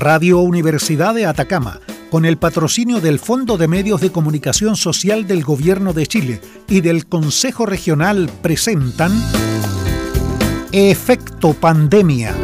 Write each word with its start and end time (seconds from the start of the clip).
Radio 0.00 0.38
Universidad 0.38 1.14
de 1.14 1.26
Atacama, 1.26 1.78
con 2.10 2.24
el 2.24 2.38
patrocinio 2.38 3.02
del 3.02 3.18
Fondo 3.18 3.58
de 3.58 3.68
Medios 3.68 4.00
de 4.00 4.10
Comunicación 4.10 4.74
Social 4.74 5.26
del 5.26 5.44
Gobierno 5.44 5.92
de 5.92 6.06
Chile 6.06 6.40
y 6.68 6.80
del 6.80 7.04
Consejo 7.06 7.66
Regional, 7.66 8.30
presentan 8.40 9.12
Efecto 10.72 11.52
Pandemia. 11.52 12.34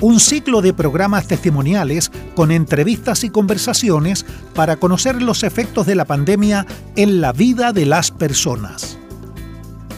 Un 0.00 0.18
ciclo 0.18 0.62
de 0.62 0.72
programas 0.72 1.28
testimoniales 1.28 2.10
con 2.34 2.52
entrevistas 2.52 3.22
y 3.22 3.28
conversaciones 3.28 4.24
para 4.54 4.76
conocer 4.76 5.20
los 5.20 5.42
efectos 5.42 5.86
de 5.86 5.94
la 5.94 6.06
pandemia 6.06 6.66
en 6.96 7.20
la 7.20 7.32
vida 7.32 7.74
de 7.74 7.84
las 7.84 8.10
personas. 8.10 8.99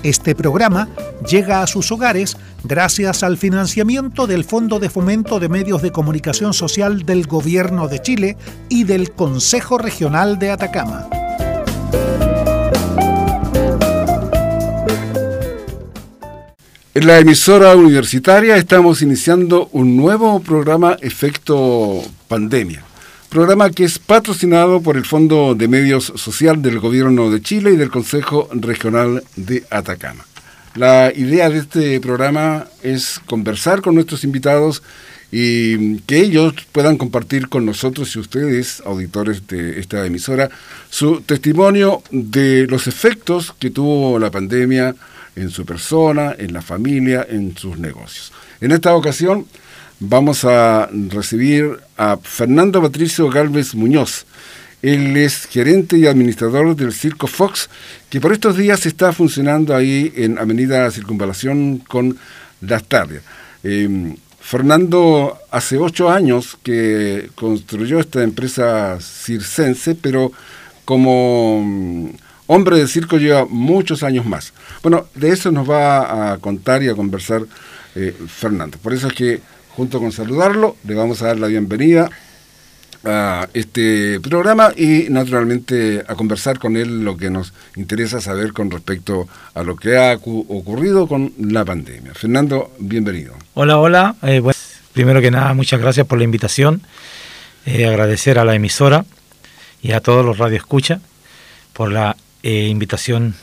Este 0.02 0.34
programa 0.34 0.88
llega 1.28 1.62
a 1.62 1.66
sus 1.68 1.92
hogares 1.92 2.36
gracias 2.64 3.22
al 3.22 3.38
financiamiento 3.38 4.26
del 4.26 4.42
Fondo 4.42 4.80
de 4.80 4.90
Fomento 4.90 5.38
de 5.38 5.48
Medios 5.48 5.80
de 5.80 5.92
Comunicación 5.92 6.52
Social 6.54 7.04
del 7.04 7.26
Gobierno 7.28 7.86
de 7.86 8.00
Chile 8.00 8.36
y 8.68 8.82
del 8.82 9.12
Consejo 9.12 9.78
Regional 9.78 10.40
de 10.40 10.50
Atacama. 10.50 11.08
En 16.94 17.06
la 17.06 17.20
emisora 17.20 17.76
universitaria 17.76 18.56
estamos 18.56 19.02
iniciando 19.02 19.68
un 19.72 19.96
nuevo 19.96 20.40
programa 20.40 20.96
Efecto 21.00 22.02
Pandemia 22.26 22.84
programa 23.32 23.70
que 23.70 23.84
es 23.84 23.98
patrocinado 23.98 24.82
por 24.82 24.98
el 24.98 25.06
Fondo 25.06 25.54
de 25.54 25.66
Medios 25.66 26.12
Social 26.16 26.60
del 26.60 26.80
Gobierno 26.80 27.30
de 27.30 27.40
Chile 27.40 27.72
y 27.72 27.76
del 27.76 27.90
Consejo 27.90 28.46
Regional 28.52 29.24
de 29.36 29.64
Atacama. 29.70 30.26
La 30.74 31.10
idea 31.16 31.48
de 31.48 31.60
este 31.60 31.98
programa 32.00 32.66
es 32.82 33.22
conversar 33.24 33.80
con 33.80 33.94
nuestros 33.94 34.24
invitados 34.24 34.82
y 35.30 36.00
que 36.00 36.18
ellos 36.18 36.52
puedan 36.72 36.98
compartir 36.98 37.48
con 37.48 37.64
nosotros 37.64 38.14
y 38.14 38.18
ustedes, 38.18 38.82
auditores 38.84 39.46
de 39.46 39.80
esta 39.80 40.04
emisora, 40.04 40.50
su 40.90 41.22
testimonio 41.22 42.02
de 42.10 42.66
los 42.66 42.86
efectos 42.86 43.54
que 43.58 43.70
tuvo 43.70 44.18
la 44.18 44.30
pandemia 44.30 44.94
en 45.36 45.48
su 45.48 45.64
persona, 45.64 46.34
en 46.36 46.52
la 46.52 46.60
familia, 46.60 47.26
en 47.26 47.56
sus 47.56 47.78
negocios. 47.78 48.30
En 48.60 48.72
esta 48.72 48.94
ocasión 48.94 49.46
vamos 50.02 50.44
a 50.44 50.88
recibir 51.08 51.78
a 51.96 52.16
Fernando 52.16 52.82
Patricio 52.82 53.30
Galvez 53.30 53.74
Muñoz. 53.74 54.26
Él 54.82 55.16
es 55.16 55.46
gerente 55.46 55.96
y 55.96 56.06
administrador 56.06 56.74
del 56.74 56.92
Circo 56.92 57.28
Fox, 57.28 57.70
que 58.10 58.20
por 58.20 58.32
estos 58.32 58.56
días 58.56 58.84
está 58.84 59.12
funcionando 59.12 59.76
ahí 59.76 60.12
en 60.16 60.38
Avenida 60.38 60.90
Circunvalación 60.90 61.78
con 61.78 62.18
Las 62.60 62.82
Tardes. 62.84 63.22
Em, 63.62 64.16
Fernando 64.40 65.38
hace 65.52 65.78
ocho 65.78 66.10
años 66.10 66.58
que 66.64 67.30
construyó 67.36 68.00
esta 68.00 68.24
empresa 68.24 68.98
circense, 69.00 69.94
pero 69.94 70.32
como 70.84 71.62
mm, 71.64 72.08
hombre 72.48 72.78
de 72.78 72.88
circo 72.88 73.18
lleva 73.18 73.46
muchos 73.46 74.02
años 74.02 74.26
más. 74.26 74.52
Bueno, 74.82 75.06
de 75.14 75.28
eso 75.28 75.52
nos 75.52 75.70
va 75.70 76.32
a 76.32 76.38
contar 76.38 76.82
y 76.82 76.88
a 76.88 76.96
conversar 76.96 77.42
eh, 77.94 78.12
Fernando. 78.26 78.78
Por 78.78 78.92
eso 78.92 79.06
es 79.06 79.12
que 79.14 79.52
junto 79.76 79.98
con 79.98 80.12
saludarlo, 80.12 80.76
le 80.84 80.94
vamos 80.94 81.22
a 81.22 81.28
dar 81.28 81.38
la 81.38 81.46
bienvenida 81.46 82.10
a 83.04 83.48
este 83.52 84.20
programa 84.20 84.72
y 84.76 85.06
naturalmente 85.08 86.04
a 86.06 86.14
conversar 86.14 86.58
con 86.58 86.76
él 86.76 87.04
lo 87.04 87.16
que 87.16 87.30
nos 87.30 87.52
interesa 87.76 88.20
saber 88.20 88.52
con 88.52 88.70
respecto 88.70 89.28
a 89.54 89.62
lo 89.62 89.76
que 89.76 89.96
ha 89.96 90.14
ocurrido 90.14 91.08
con 91.08 91.32
la 91.38 91.64
pandemia. 91.64 92.14
Fernando, 92.14 92.70
bienvenido. 92.78 93.34
Hola, 93.54 93.78
hola. 93.78 94.14
Eh, 94.22 94.42
primero 94.92 95.20
que 95.20 95.30
nada, 95.30 95.52
muchas 95.54 95.80
gracias 95.80 96.06
por 96.06 96.18
la 96.18 96.24
invitación. 96.24 96.82
Eh, 97.66 97.86
agradecer 97.86 98.38
a 98.38 98.44
la 98.44 98.54
emisora 98.54 99.04
y 99.80 99.92
a 99.92 100.00
todos 100.00 100.24
los 100.24 100.38
radioescuchas 100.38 101.00
por 101.72 101.90
la 101.90 102.16
eh, 102.42 102.68
invitación 102.68 103.34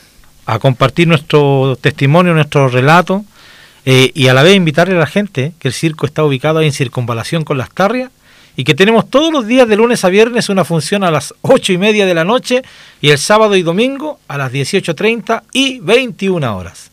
a 0.46 0.58
compartir 0.58 1.06
nuestro 1.06 1.76
testimonio, 1.80 2.32
nuestro 2.34 2.68
relato 2.68 3.24
eh, 3.84 4.10
y 4.14 4.28
a 4.28 4.34
la 4.34 4.42
vez 4.42 4.56
invitarle 4.56 4.94
a 4.94 4.98
la 4.98 5.06
gente 5.06 5.52
que 5.58 5.68
el 5.68 5.74
circo 5.74 6.06
está 6.06 6.24
ubicado 6.24 6.60
en 6.60 6.72
circunvalación 6.72 7.44
con 7.44 7.58
las 7.58 7.70
carrias 7.70 8.10
y 8.56 8.64
que 8.64 8.74
tenemos 8.74 9.08
todos 9.08 9.32
los 9.32 9.46
días 9.46 9.68
de 9.68 9.76
lunes 9.76 10.04
a 10.04 10.08
viernes 10.08 10.48
una 10.48 10.64
función 10.64 11.04
a 11.04 11.10
las 11.10 11.34
ocho 11.40 11.72
y 11.72 11.78
media 11.78 12.04
de 12.04 12.14
la 12.14 12.24
noche 12.24 12.62
y 13.00 13.10
el 13.10 13.18
sábado 13.18 13.56
y 13.56 13.62
domingo 13.62 14.20
a 14.28 14.36
las 14.36 14.52
18.30 14.52 15.42
y 15.52 15.80
21 15.80 16.56
horas. 16.56 16.90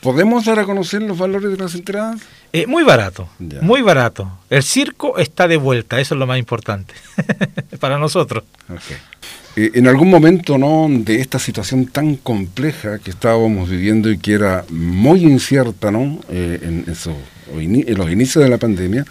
¿Podemos 0.00 0.44
dar 0.44 0.58
a 0.58 0.64
conocer 0.64 1.02
los 1.02 1.16
valores 1.16 1.52
de 1.52 1.56
las 1.56 1.74
entradas? 1.76 2.20
Eh, 2.52 2.66
muy 2.66 2.82
barato, 2.82 3.28
muy 3.38 3.82
barato. 3.82 4.30
El 4.50 4.62
circo 4.64 5.16
está 5.18 5.46
de 5.46 5.56
vuelta, 5.56 6.00
eso 6.00 6.14
es 6.14 6.18
lo 6.18 6.26
más 6.26 6.38
importante 6.38 6.94
para 7.80 7.98
nosotros. 7.98 8.42
Eh, 9.54 9.72
en 9.74 9.86
algún 9.86 10.08
momento 10.08 10.56
¿no? 10.56 10.88
de 10.90 11.20
esta 11.20 11.38
situación 11.38 11.86
tan 11.86 12.16
compleja 12.16 12.98
que 12.98 13.10
estábamos 13.10 13.68
viviendo 13.68 14.10
y 14.10 14.16
que 14.16 14.32
era 14.32 14.64
muy 14.70 15.24
incierta 15.24 15.90
¿no? 15.90 16.20
Eh, 16.30 16.58
en, 16.62 16.84
en, 16.88 17.98
los 17.98 18.10
inicios 18.10 18.42
de 18.42 18.48
la 18.48 18.56
pandemia, 18.56 19.04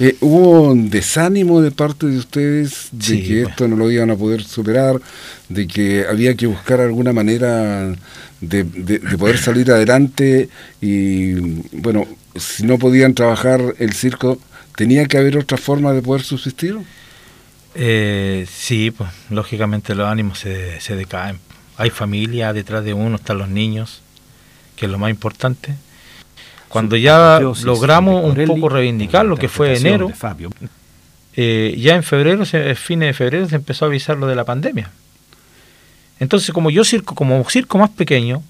eh, 0.00 0.16
¿hubo 0.20 0.72
un 0.72 0.90
desánimo 0.90 1.62
de 1.62 1.70
parte 1.70 2.06
de 2.06 2.18
ustedes 2.18 2.88
de 2.90 3.22
que 3.22 3.42
pues. 3.42 3.50
esto 3.50 3.68
no 3.68 3.76
lo 3.76 3.88
iban 3.90 4.10
a 4.10 4.16
poder 4.16 4.42
superar, 4.42 5.00
de 5.48 5.68
que 5.68 6.04
había 6.08 6.34
que 6.34 6.46
buscar 6.46 6.80
alguna 6.80 7.12
manera 7.12 7.94
de, 8.40 8.64
de 8.64 8.98
poder 9.16 9.38
salir 9.38 9.70
adelante 9.70 10.48
y, 10.80 11.34
bueno, 11.72 12.06
si 12.34 12.64
no 12.64 12.78
podían 12.78 13.14
trabajar 13.14 13.74
el 13.78 13.92
circo, 13.92 14.38
¿tenía 14.76 15.06
que 15.06 15.16
haber 15.16 15.38
otra 15.38 15.56
forma 15.56 15.92
de 15.92 16.02
poder 16.02 16.22
subsistir? 16.22 16.76
Eh, 17.78 18.46
sí, 18.50 18.90
pues 18.90 19.10
lógicamente 19.28 19.94
los 19.94 20.08
ánimos 20.08 20.38
se, 20.38 20.80
se 20.80 20.96
decaen. 20.96 21.38
Hay 21.76 21.90
familia 21.90 22.54
detrás 22.54 22.82
de 22.84 22.94
uno, 22.94 23.16
están 23.16 23.36
los 23.36 23.50
niños, 23.50 24.00
que 24.76 24.86
es 24.86 24.92
lo 24.92 24.98
más 24.98 25.10
importante. 25.10 25.74
Cuando 26.70 26.96
ya 26.96 27.38
logramos 27.64 28.24
un 28.24 28.46
poco 28.46 28.70
reivindicar 28.70 29.26
lo 29.26 29.36
que 29.36 29.48
fue 29.48 29.76
enero, 29.76 30.10
eh, 31.36 31.76
ya 31.78 31.94
en 31.94 32.02
febrero, 32.02 32.46
fines 32.46 33.08
de 33.08 33.12
febrero, 33.12 33.46
se 33.46 33.56
empezó 33.56 33.84
a 33.84 33.88
avisar 33.88 34.16
lo 34.16 34.26
de 34.26 34.34
la 34.34 34.44
pandemia. 34.44 34.90
Entonces, 36.18 36.52
como 36.54 36.70
yo 36.70 36.82
circo, 36.82 37.14
como 37.14 37.44
circo 37.50 37.76
más 37.76 37.90
pequeño, 37.90 38.42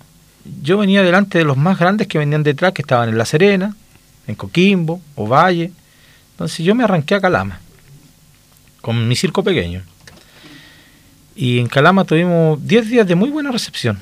yo 0.62 0.78
venía 0.78 1.02
delante 1.02 1.38
de 1.38 1.44
los 1.44 1.56
más 1.56 1.80
grandes 1.80 2.06
que 2.06 2.18
venían 2.18 2.44
detrás, 2.44 2.72
que 2.72 2.82
estaban 2.82 3.08
en 3.08 3.18
La 3.18 3.24
Serena, 3.24 3.74
en 4.28 4.36
Coquimbo, 4.36 5.00
Ovalle. 5.16 5.72
Entonces 6.34 6.64
yo 6.64 6.76
me 6.76 6.84
arranqué 6.84 7.16
a 7.16 7.20
Calama 7.20 7.60
con 8.80 9.08
mi 9.08 9.16
circo 9.16 9.42
pequeño. 9.42 9.82
Y 11.34 11.58
en 11.58 11.66
Calama 11.66 12.04
tuvimos 12.04 12.66
10 12.66 12.90
días 12.90 13.06
de 13.06 13.14
muy 13.14 13.30
buena 13.30 13.50
recepción. 13.50 13.98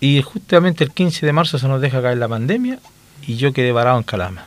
Y 0.00 0.22
justamente 0.22 0.84
el 0.84 0.90
15 0.90 1.26
de 1.26 1.32
marzo 1.32 1.58
se 1.58 1.68
nos 1.68 1.80
deja 1.80 2.02
caer 2.02 2.18
la 2.18 2.28
pandemia 2.28 2.78
y 3.26 3.36
yo 3.36 3.52
quedé 3.52 3.72
varado 3.72 3.98
en 3.98 4.04
Calama. 4.04 4.46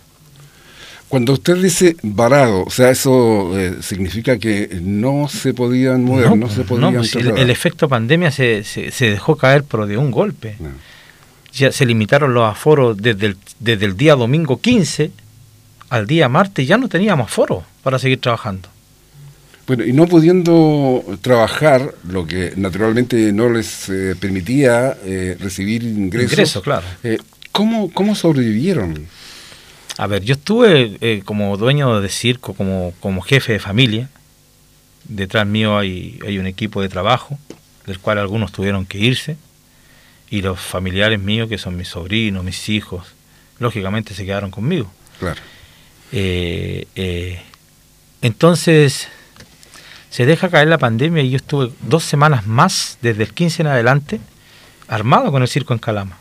Cuando 1.07 1.33
usted 1.33 1.57
dice 1.57 1.95
varado, 2.01 2.63
o 2.63 2.69
sea, 2.69 2.89
eso 2.89 3.57
eh, 3.57 3.77
significa 3.81 4.37
que 4.37 4.79
no 4.81 5.27
se 5.29 5.53
podían 5.53 6.03
mover, 6.03 6.35
no, 6.35 6.49
se 6.49 6.63
podían 6.63 6.93
no, 6.93 6.99
pues 6.99 7.15
el, 7.15 7.49
efecto 7.49 7.87
pandemia 7.87 8.31
se, 8.31 8.63
se, 8.63 9.09
dejó 9.09 9.37
caer, 9.37 9.63
pero 9.63 9.85
de 9.85 9.97
un 9.97 10.11
golpe. 10.11 10.57
Ya 11.53 11.71
se 11.71 11.85
limitaron 11.85 12.33
los 12.33 12.49
aforos 12.49 12.97
desde 12.97 13.27
el, 13.27 13.37
desde 13.59 13.85
el 13.85 13.95
día 13.95 14.15
domingo 14.15 14.59
15 14.59 15.11
al 15.89 16.07
día 16.07 16.27
martes, 16.27 16.67
ya 16.67 16.77
no 16.77 16.89
teníamos 16.89 17.27
aforo 17.27 17.63
para 17.83 17.99
seguir 17.99 18.19
trabajando. 18.19 18.67
Bueno, 19.67 19.83
y 19.83 19.93
no 19.93 20.05
pudiendo 20.05 21.03
trabajar, 21.21 21.95
lo 22.07 22.27
que 22.27 22.53
naturalmente 22.55 23.33
no 23.33 23.49
les 23.49 23.89
eh, 23.89 24.15
permitía 24.19 24.95
eh, 25.03 25.37
recibir 25.39 25.81
ingresos. 25.83 26.33
Ingresos, 26.33 26.63
claro. 26.63 26.85
Eh, 27.03 27.17
¿cómo, 27.51 27.91
¿Cómo 27.91 28.13
sobrevivieron? 28.13 29.07
A 29.97 30.05
ver, 30.07 30.23
yo 30.23 30.33
estuve 30.33 31.21
como 31.25 31.57
dueño 31.57 31.99
de 31.99 32.09
circo, 32.09 32.53
como, 32.53 32.93
como 32.99 33.21
jefe 33.21 33.53
de 33.53 33.59
familia. 33.59 34.09
Detrás 35.05 35.47
mío 35.47 35.77
hay, 35.77 36.19
hay 36.25 36.37
un 36.37 36.47
equipo 36.47 36.81
de 36.81 36.89
trabajo, 36.89 37.39
del 37.87 37.97
cual 37.99 38.19
algunos 38.19 38.51
tuvieron 38.51 38.85
que 38.85 38.99
irse. 38.99 39.37
Y 40.29 40.41
los 40.41 40.59
familiares 40.59 41.19
míos, 41.19 41.49
que 41.49 41.57
son 41.57 41.77
mis 41.77 41.87
sobrinos, 41.87 42.43
mis 42.43 42.69
hijos, 42.69 43.07
lógicamente 43.57 44.13
se 44.13 44.25
quedaron 44.25 44.51
conmigo. 44.51 44.91
Claro. 45.17 45.41
entonces, 48.21 49.07
se 50.15 50.25
deja 50.25 50.47
caer 50.47 50.69
la 50.69 50.77
pandemia 50.77 51.23
y 51.23 51.31
yo 51.31 51.35
estuve 51.35 51.73
dos 51.81 52.05
semanas 52.05 52.47
más, 52.47 52.97
desde 53.01 53.23
el 53.23 53.33
15 53.33 53.63
en 53.63 53.67
adelante, 53.67 54.21
armado 54.87 55.29
con 55.29 55.41
el 55.41 55.49
circo 55.49 55.73
en 55.73 55.79
Calama. 55.79 56.17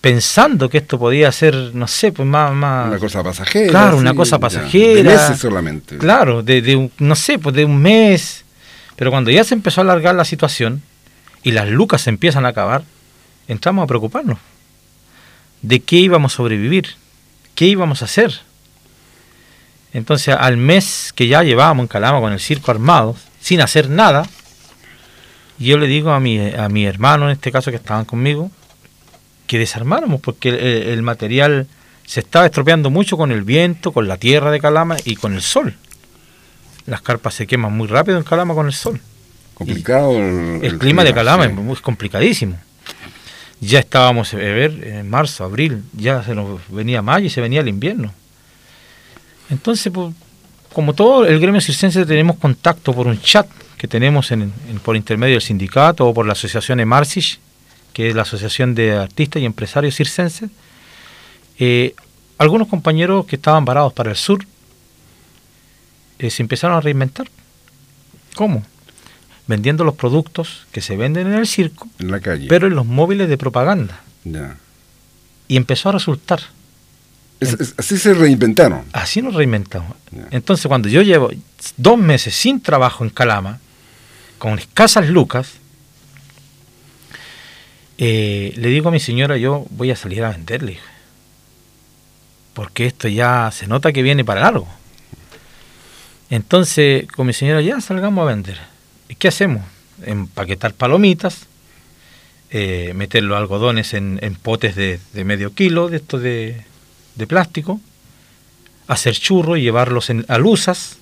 Pensando 0.00 0.68
que 0.68 0.78
esto 0.78 0.98
podía 0.98 1.30
ser, 1.30 1.54
no 1.74 1.86
sé, 1.86 2.10
pues 2.10 2.26
más... 2.26 2.52
más 2.52 2.88
una 2.88 2.98
cosa 2.98 3.22
pasajera. 3.22 3.70
Claro, 3.70 3.98
una 3.98 4.14
cosa 4.14 4.40
pasajera. 4.40 4.94
de 4.96 5.04
meses 5.04 5.38
solamente. 5.38 5.96
Claro, 5.96 6.42
de, 6.42 6.74
un, 6.74 6.90
no 6.98 7.14
sé, 7.14 7.38
pues 7.38 7.54
de 7.54 7.64
un 7.64 7.80
mes. 7.80 8.44
Pero 8.96 9.12
cuando 9.12 9.30
ya 9.30 9.44
se 9.44 9.54
empezó 9.54 9.80
a 9.80 9.84
alargar 9.84 10.16
la 10.16 10.24
situación 10.24 10.82
y 11.44 11.52
las 11.52 11.68
lucas 11.68 12.02
se 12.02 12.10
empiezan 12.10 12.46
a 12.46 12.48
acabar, 12.48 12.82
entramos 13.46 13.84
a 13.84 13.86
preocuparnos. 13.86 14.38
¿De 15.60 15.78
qué 15.78 15.98
íbamos 15.98 16.34
a 16.34 16.36
sobrevivir? 16.38 16.96
¿Qué 17.54 17.66
íbamos 17.66 18.02
a 18.02 18.06
hacer? 18.06 18.40
Entonces, 19.92 20.34
al 20.38 20.56
mes 20.56 21.12
que 21.14 21.26
ya 21.26 21.42
llevábamos 21.42 21.84
en 21.84 21.88
Calama 21.88 22.20
con 22.20 22.32
el 22.32 22.40
circo 22.40 22.70
armado, 22.70 23.16
sin 23.40 23.60
hacer 23.60 23.90
nada, 23.90 24.26
yo 25.58 25.78
le 25.78 25.86
digo 25.86 26.10
a 26.10 26.20
mi, 26.20 26.38
a 26.38 26.68
mi 26.68 26.86
hermano, 26.86 27.26
en 27.26 27.32
este 27.32 27.52
caso 27.52 27.70
que 27.70 27.76
estaban 27.76 28.04
conmigo, 28.04 28.50
que 29.46 29.58
desarmáramos, 29.58 30.20
porque 30.20 30.92
el, 30.92 31.02
material 31.02 31.66
se 32.06 32.20
estaba 32.20 32.46
estropeando 32.46 32.90
mucho 32.90 33.16
con 33.18 33.32
el 33.32 33.42
viento, 33.42 33.92
con 33.92 34.08
la 34.08 34.16
tierra 34.16 34.50
de 34.50 34.60
Calama 34.60 34.96
y 35.04 35.16
con 35.16 35.34
el 35.34 35.42
sol. 35.42 35.76
Las 36.86 37.02
carpas 37.02 37.34
se 37.34 37.46
queman 37.46 37.76
muy 37.76 37.86
rápido 37.86 38.16
en 38.18 38.24
Calama 38.24 38.54
con 38.54 38.66
el 38.66 38.72
sol. 38.72 39.00
Complicado. 39.54 40.12
El, 40.16 40.78
clima, 40.78 41.04
de 41.04 41.12
Calama 41.12 41.44
es 41.44 41.80
complicadísimo. 41.80 42.56
Ya 43.60 43.78
estábamos 43.78 44.32
a 44.32 44.38
ver 44.38 44.82
en 44.84 45.08
marzo, 45.08 45.44
abril, 45.44 45.84
ya 45.92 46.24
se 46.24 46.34
nos 46.34 46.60
venía 46.68 47.02
mayo 47.02 47.26
y 47.26 47.30
se 47.30 47.40
venía 47.40 47.60
el 47.60 47.68
invierno. 47.68 48.12
Entonces, 49.52 49.92
pues, 49.92 50.14
como 50.72 50.94
todo 50.94 51.26
el 51.26 51.38
gremio 51.38 51.60
circense 51.60 52.06
tenemos 52.06 52.36
contacto 52.38 52.94
por 52.94 53.06
un 53.06 53.20
chat 53.20 53.46
que 53.76 53.86
tenemos 53.86 54.30
en, 54.32 54.50
por 54.82 54.96
intermedio 54.96 55.34
del 55.34 55.42
sindicato 55.42 56.06
o 56.06 56.14
por 56.14 56.24
la 56.26 56.32
asociación 56.32 56.80
EMARCIS, 56.80 57.38
que 57.92 58.08
es 58.08 58.14
la 58.14 58.22
Asociación 58.22 58.74
de 58.74 58.92
Artistas 58.92 59.42
y 59.42 59.44
Empresarios 59.44 59.94
Circenses, 59.94 60.48
eh, 61.58 61.94
algunos 62.38 62.68
compañeros 62.68 63.26
que 63.26 63.36
estaban 63.36 63.66
varados 63.66 63.92
para 63.92 64.10
el 64.10 64.16
sur 64.16 64.46
eh, 66.18 66.30
se 66.30 66.42
empezaron 66.42 66.78
a 66.78 66.80
reinventar. 66.80 67.28
¿Cómo? 68.34 68.64
Vendiendo 69.46 69.84
los 69.84 69.96
productos 69.96 70.66
que 70.72 70.80
se 70.80 70.96
venden 70.96 71.26
en 71.26 71.34
el 71.34 71.46
circo, 71.46 71.88
en 71.98 72.10
la 72.10 72.20
calle. 72.20 72.46
pero 72.48 72.68
en 72.68 72.74
los 72.74 72.86
móviles 72.86 73.28
de 73.28 73.36
propaganda. 73.36 74.00
Y 75.46 75.56
empezó 75.56 75.90
a 75.90 75.92
resultar 75.92 76.40
así 77.78 77.98
se 77.98 78.14
reinventaron. 78.14 78.84
Así 78.92 79.22
nos 79.22 79.34
reinventamos. 79.34 79.96
Entonces, 80.30 80.66
cuando 80.66 80.88
yo 80.88 81.02
llevo 81.02 81.30
dos 81.76 81.98
meses 81.98 82.34
sin 82.34 82.60
trabajo 82.60 83.04
en 83.04 83.10
Calama, 83.10 83.60
con 84.38 84.58
escasas 84.58 85.08
lucas, 85.08 85.52
eh, 87.98 88.52
le 88.56 88.68
digo 88.68 88.88
a 88.88 88.92
mi 88.92 89.00
señora, 89.00 89.36
yo 89.36 89.66
voy 89.70 89.90
a 89.90 89.96
salir 89.96 90.24
a 90.24 90.30
venderle. 90.30 90.78
Porque 92.54 92.86
esto 92.86 93.08
ya 93.08 93.50
se 93.52 93.66
nota 93.66 93.92
que 93.92 94.02
viene 94.02 94.24
para 94.24 94.46
algo. 94.46 94.68
Entonces, 96.30 97.06
con 97.08 97.26
mi 97.26 97.32
señora, 97.32 97.60
ya 97.60 97.80
salgamos 97.80 98.22
a 98.22 98.26
vender. 98.26 98.58
¿Y 99.08 99.14
qué 99.14 99.28
hacemos? 99.28 99.62
Empaquetar 100.04 100.74
palomitas, 100.74 101.46
eh, 102.50 102.92
meter 102.94 103.22
los 103.22 103.36
algodones 103.36 103.94
en, 103.94 104.18
potes 104.42 104.74
de, 104.74 104.98
de, 105.12 105.24
medio 105.24 105.54
kilo, 105.54 105.88
de 105.88 105.98
esto 105.98 106.18
de 106.18 106.64
de 107.14 107.26
plástico, 107.26 107.80
hacer 108.88 109.14
churros 109.14 109.58
y 109.58 109.62
llevarlos 109.62 110.10
en, 110.10 110.24
a 110.28 110.38
luzas. 110.38 110.96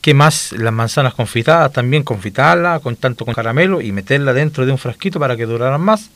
¿Qué 0.00 0.14
más? 0.14 0.52
Las 0.52 0.72
manzanas 0.72 1.14
confitadas, 1.14 1.72
también 1.72 2.02
confitarlas 2.02 2.80
con 2.80 2.96
tanto 2.96 3.24
con 3.24 3.34
caramelo 3.34 3.80
y 3.80 3.92
meterla 3.92 4.32
dentro 4.32 4.66
de 4.66 4.72
un 4.72 4.78
frasquito 4.78 5.20
para 5.20 5.36
que 5.36 5.46
duraran 5.46 5.80
más. 5.80 6.10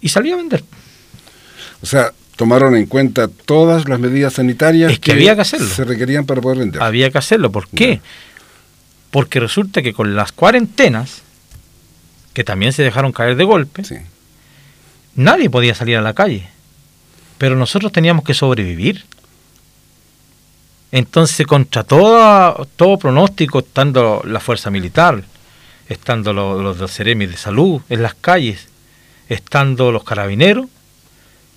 Y 0.00 0.08
salí 0.08 0.32
a 0.32 0.36
vender. 0.36 0.64
O 1.82 1.86
sea, 1.86 2.12
tomaron 2.36 2.74
en 2.74 2.86
cuenta 2.86 3.28
todas 3.28 3.88
las 3.88 4.00
medidas 4.00 4.34
sanitarias 4.34 4.98
que, 4.98 5.12
había 5.12 5.34
que 5.34 5.42
hacerlo. 5.42 5.68
se 5.68 5.84
requerían 5.84 6.24
para 6.24 6.40
poder 6.40 6.58
vender. 6.58 6.82
Había 6.82 7.10
que 7.10 7.18
hacerlo. 7.18 7.52
¿Por 7.52 7.68
qué? 7.68 8.00
Porque 9.10 9.38
resulta 9.38 9.82
que 9.82 9.92
con 9.92 10.16
las 10.16 10.32
cuarentenas, 10.32 11.20
que 12.32 12.42
también 12.42 12.72
se 12.72 12.82
dejaron 12.82 13.12
caer 13.12 13.36
de 13.36 13.44
golpe, 13.44 13.82
nadie 15.14 15.50
podía 15.50 15.74
salir 15.74 15.98
a 15.98 16.00
la 16.00 16.14
calle 16.14 16.48
pero 17.42 17.56
nosotros 17.56 17.90
teníamos 17.90 18.22
que 18.22 18.34
sobrevivir. 18.34 19.02
Entonces, 20.92 21.44
contra 21.44 21.82
todo, 21.82 22.68
todo 22.76 22.96
pronóstico, 22.98 23.58
estando 23.58 24.22
la 24.24 24.38
fuerza 24.38 24.70
militar, 24.70 25.24
estando 25.88 26.32
los, 26.32 26.62
los 26.62 26.78
de 26.78 27.36
Salud 27.36 27.80
en 27.88 28.00
las 28.00 28.14
calles, 28.14 28.68
estando 29.28 29.90
los 29.90 30.04
carabineros, 30.04 30.66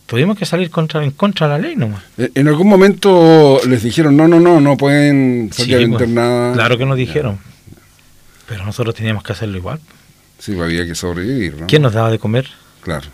tuvimos 0.07 0.39
que 0.39 0.47
salir 0.47 0.71
contra, 0.71 1.03
en 1.03 1.11
contra 1.11 1.47
de 1.47 1.53
la 1.53 1.59
ley 1.67 1.75
nomás. 1.75 2.01
Eh, 2.17 2.31
¿En 2.33 2.47
algún 2.47 2.67
momento 2.67 3.61
les 3.67 3.83
dijeron, 3.83 4.17
no, 4.17 4.27
no, 4.27 4.39
no, 4.39 4.59
no 4.59 4.77
pueden 4.77 5.51
salir 5.53 5.87
pues, 5.91 6.09
nada? 6.09 6.53
Claro 6.53 6.79
que 6.79 6.87
nos 6.87 6.97
dijeron, 6.97 7.37
pero 8.47 8.65
nosotros 8.65 8.95
teníamos 8.95 9.21
que 9.21 9.33
hacerlo 9.33 9.55
igual. 9.55 9.79
Sí, 10.39 10.53
pues, 10.53 10.65
había 10.65 10.83
que 10.87 10.95
sobrevivir, 10.95 11.57
¿no? 11.57 11.67
¿Quién 11.67 11.83
nos 11.83 11.93
daba 11.93 12.09
de 12.09 12.17
comer? 12.17 12.49
Claro. 12.81 13.07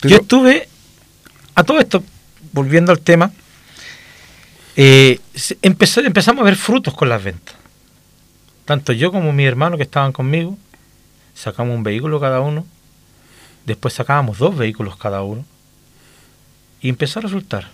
Yo 0.00 0.16
estuve 0.16 0.68
a 1.54 1.64
todo 1.64 1.80
esto, 1.80 2.02
volviendo 2.52 2.92
al 2.92 3.00
tema, 3.00 3.30
eh, 4.76 5.20
empezamos 5.62 6.42
a 6.42 6.44
ver 6.44 6.56
frutos 6.56 6.94
con 6.94 7.08
las 7.08 7.22
ventas. 7.22 7.54
Tanto 8.64 8.92
yo 8.92 9.12
como 9.12 9.32
mi 9.32 9.44
hermano 9.44 9.76
que 9.76 9.82
estaban 9.82 10.12
conmigo, 10.12 10.56
sacamos 11.34 11.76
un 11.76 11.82
vehículo 11.82 12.20
cada 12.20 12.40
uno, 12.40 12.66
después 13.66 13.94
sacábamos 13.94 14.38
dos 14.38 14.56
vehículos 14.56 14.96
cada 14.96 15.22
uno, 15.22 15.44
y 16.80 16.88
empezó 16.88 17.18
a 17.18 17.22
resultar. 17.22 17.70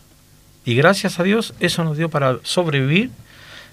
Y 0.64 0.74
gracias 0.74 1.18
a 1.18 1.22
Dios 1.22 1.54
eso 1.60 1.84
nos 1.84 1.96
dio 1.96 2.10
para 2.10 2.38
sobrevivir 2.42 3.10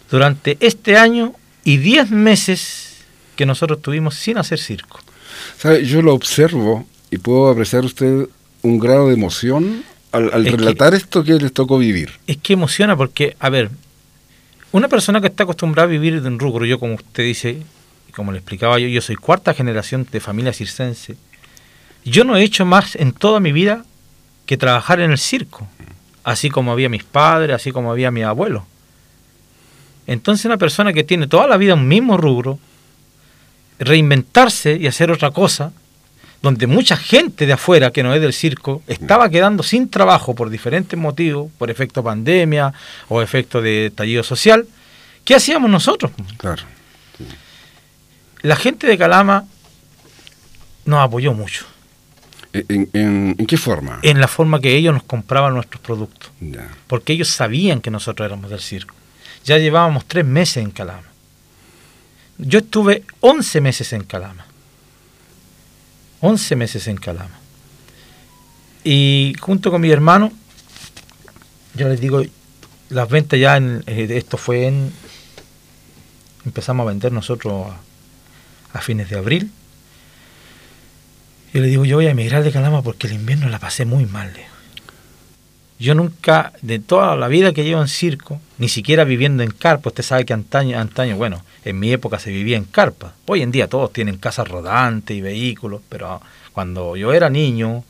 durante 0.09 0.57
este 0.61 0.97
año 0.97 1.33
y 1.63 1.77
diez 1.77 2.09
meses 2.11 2.97
que 3.35 3.45
nosotros 3.45 3.81
tuvimos 3.81 4.15
sin 4.15 4.37
hacer 4.37 4.57
circo. 4.57 4.99
Yo 5.83 6.01
lo 6.01 6.13
observo 6.13 6.87
y 7.11 7.17
puedo 7.17 7.49
apreciar 7.49 7.83
usted 7.83 8.29
un 8.61 8.79
grado 8.79 9.07
de 9.07 9.13
emoción 9.13 9.83
al, 10.11 10.45
relatar 10.45 10.93
esto 10.93 11.23
que 11.23 11.33
les 11.33 11.53
tocó 11.53 11.77
vivir. 11.77 12.11
Es 12.27 12.37
que 12.37 12.53
emociona 12.53 12.95
porque, 12.95 13.35
a 13.39 13.49
ver, 13.49 13.69
una 14.71 14.87
persona 14.87 15.21
que 15.21 15.27
está 15.27 15.43
acostumbrada 15.43 15.87
a 15.87 15.91
vivir 15.91 16.21
de 16.21 16.27
un 16.27 16.39
rubro, 16.39 16.65
yo 16.65 16.79
como 16.79 16.95
usted 16.95 17.23
dice, 17.23 17.61
como 18.15 18.31
le 18.31 18.39
explicaba 18.39 18.79
yo, 18.79 18.87
yo 18.87 19.01
soy 19.01 19.15
cuarta 19.15 19.53
generación 19.53 20.07
de 20.11 20.19
familia 20.19 20.53
circense, 20.53 21.17
yo 22.03 22.23
no 22.23 22.37
he 22.37 22.43
hecho 22.43 22.65
más 22.65 22.95
en 22.95 23.11
toda 23.11 23.39
mi 23.39 23.51
vida 23.51 23.85
que 24.45 24.57
trabajar 24.57 24.99
en 25.01 25.11
el 25.11 25.17
circo, 25.17 25.67
así 26.23 26.49
como 26.49 26.71
había 26.71 26.89
mis 26.89 27.03
padres, 27.03 27.55
así 27.55 27.71
como 27.71 27.91
había 27.91 28.11
mi 28.11 28.23
abuelo. 28.23 28.65
Entonces 30.07 30.45
una 30.45 30.57
persona 30.57 30.93
que 30.93 31.03
tiene 31.03 31.27
toda 31.27 31.47
la 31.47 31.57
vida 31.57 31.73
un 31.73 31.87
mismo 31.87 32.17
rubro, 32.17 32.59
reinventarse 33.77 34.77
y 34.77 34.87
hacer 34.87 35.11
otra 35.11 35.31
cosa, 35.31 35.73
donde 36.41 36.67
mucha 36.67 36.95
gente 36.95 37.45
de 37.45 37.53
afuera 37.53 37.91
que 37.91 38.03
no 38.03 38.13
es 38.13 38.21
del 38.21 38.33
circo 38.33 38.83
estaba 38.87 39.29
quedando 39.29 39.63
sin 39.63 39.89
trabajo 39.89 40.35
por 40.35 40.49
diferentes 40.49 40.97
motivos, 40.97 41.51
por 41.57 41.71
efecto 41.71 42.03
pandemia 42.03 42.73
o 43.09 43.21
efecto 43.21 43.61
de 43.61 43.87
estallido 43.87 44.23
social, 44.23 44.67
¿qué 45.25 45.35
hacíamos 45.35 45.69
nosotros? 45.69 46.11
Claro. 46.37 46.63
La 48.41 48.55
gente 48.55 48.87
de 48.87 48.97
Calama 48.97 49.45
nos 50.85 50.99
apoyó 50.99 51.33
mucho. 51.33 51.65
¿En, 52.53 53.35
qué 53.45 53.57
forma? 53.57 53.99
En 54.01 54.19
la 54.19 54.27
forma 54.27 54.59
que 54.59 54.75
ellos 54.75 54.93
nos 54.93 55.03
compraban 55.03 55.53
nuestros 55.53 55.81
productos. 55.81 56.31
Porque 56.87 57.13
ellos 57.13 57.27
sabían 57.27 57.81
que 57.81 57.91
nosotros 57.91 58.25
éramos 58.25 58.49
del 58.49 58.61
circo. 58.61 58.95
Ya 59.43 59.57
llevábamos 59.57 60.05
tres 60.05 60.25
meses 60.25 60.57
en 60.57 60.71
Calama. 60.71 61.03
Yo 62.37 62.59
estuve 62.59 63.03
11 63.19 63.61
meses 63.61 63.93
en 63.93 64.03
Calama 64.03 64.46
11 66.21 66.55
meses 66.55 66.87
en 66.87 66.97
Calama. 66.97 67.39
Y 68.83 69.35
junto 69.39 69.71
con 69.71 69.81
mi 69.81 69.91
hermano, 69.91 70.31
yo 71.75 71.87
les 71.89 71.99
digo, 71.99 72.23
las 72.89 73.09
ventas 73.09 73.39
ya, 73.39 73.57
eh, 73.57 74.07
esto 74.11 74.37
fue 74.37 74.67
en, 74.67 74.91
empezamos 76.45 76.85
a 76.85 76.89
vender 76.89 77.11
nosotros 77.11 77.67
a, 78.73 78.81
fines 78.81 79.09
de 79.09 79.17
abril. 79.17 79.51
Y 81.53 81.59
le 81.59 81.67
digo, 81.67 81.83
yo 81.83 81.97
voy 81.97 82.07
a 82.07 82.11
emigrar 82.11 82.43
de 82.43 82.51
Calama 82.51 82.81
porque 82.81 83.07
el 83.07 83.13
invierno 83.13 83.49
la 83.49 83.59
pasé 83.59 83.85
muy 83.85 84.05
mal. 84.05 84.33
Yo 85.79 85.93
nunca, 85.93 86.53
de 86.61 86.79
toda 86.79 87.15
la 87.15 87.27
vida 87.27 87.53
que 87.53 87.63
llevo 87.63 87.81
en 87.81 87.87
circo, 87.87 88.41
ni 88.57 88.67
siquiera 88.67 89.03
viviendo 89.03 89.43
en 89.43 89.51
carpa, 89.51 89.89
usted 89.89 90.03
sabe 90.03 90.25
que 90.25 90.33
antaño, 90.33 90.79
antaño, 90.79 91.17
bueno, 91.17 91.43
en 91.63 91.79
mi 91.79 91.91
época 91.91 92.17
se 92.17 92.31
vivía 92.31 92.57
en 92.57 92.63
carpa. 92.63 93.13
Hoy 93.27 93.43
en 93.43 93.51
día 93.51 93.67
todos 93.67 93.93
tienen 93.93 94.17
casas 94.17 94.47
rodantes 94.47 95.15
y 95.15 95.21
vehículos, 95.21 95.81
pero 95.87 96.19
cuando 96.51 96.95
yo 96.95 97.13
era 97.13 97.29
niño, 97.29 97.83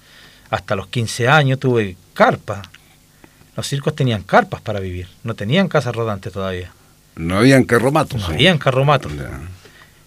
hasta 0.50 0.76
los 0.76 0.88
15 0.88 1.30
años, 1.30 1.60
tuve 1.60 1.96
carpa. 2.14 2.62
Los 3.56 3.68
circos 3.68 3.96
tenían 3.96 4.24
carpas 4.24 4.60
para 4.60 4.82
vivir, 4.82 5.08
no 5.24 5.34
tenían 5.34 5.70
casas 5.70 5.96
rodantes 5.96 6.34
todavía. 6.34 6.72
No 7.16 7.40
habían 7.40 7.64
carromatos. 7.64 8.20
No 8.20 8.28
habían 8.28 8.58
carromatos. 8.58 9.12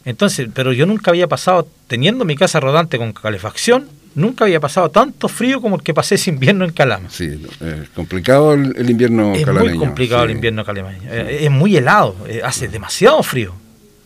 Entonces, 0.05 0.49
pero 0.55 0.73
yo 0.73 0.87
nunca 0.87 1.11
había 1.11 1.29
pasado, 1.29 1.69
teniendo 1.87 2.25
mi 2.25 2.37
casa 2.37 2.61
rodante 2.61 2.99
con 2.99 3.13
calefacción, 3.13 3.89
nunca 4.15 4.45
había 4.45 4.61
pasado 4.61 4.91
tanto 4.91 5.29
frío 5.29 5.61
como 5.61 5.77
el 5.77 5.83
que 5.83 5.95
pasé 5.95 6.17
ese 6.17 6.31
invierno 6.31 6.65
en 6.65 6.73
Calama. 6.73 7.09
Sí, 7.11 7.41
es 7.61 7.89
complicado 7.91 8.53
el, 8.55 8.91
invierno 8.91 9.35
es 9.35 9.45
calameño. 9.45 9.71
Es 9.71 9.77
muy 9.77 9.87
complicado 9.87 10.25
el 10.25 10.31
invierno 10.33 10.65
calameño. 10.65 11.01
Eh, 11.11 11.39
es 11.43 11.51
muy 11.51 11.77
helado, 11.77 12.17
eh, 12.29 12.41
hace 12.45 12.69
demasiado 12.69 13.23
frío. 13.23 13.55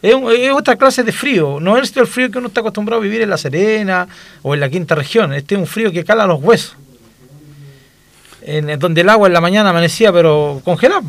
Es, 0.02 0.14
otra 0.52 0.76
clase 0.76 1.02
de 1.02 1.12
frío, 1.12 1.58
no 1.60 1.78
es 1.78 1.96
el 1.96 2.06
frío 2.06 2.30
que 2.30 2.36
uno 2.36 2.48
está 2.48 2.60
acostumbrado 2.60 3.00
a 3.00 3.02
vivir 3.02 3.22
en 3.22 3.30
La 3.30 3.38
Serena 3.38 4.06
o 4.42 4.52
en 4.52 4.60
la 4.60 4.68
quinta 4.68 4.94
región. 4.94 5.32
Este 5.32 5.54
es 5.54 5.60
un 5.60 5.66
frío 5.66 5.90
que 5.92 6.04
cala 6.04 6.26
los 6.26 6.42
huesos. 6.42 6.76
En, 8.44 8.78
donde 8.78 9.00
el 9.00 9.08
agua 9.08 9.26
en 9.26 9.32
la 9.32 9.40
mañana 9.40 9.70
amanecía 9.70 10.12
pero 10.12 10.60
congelado. 10.64 11.02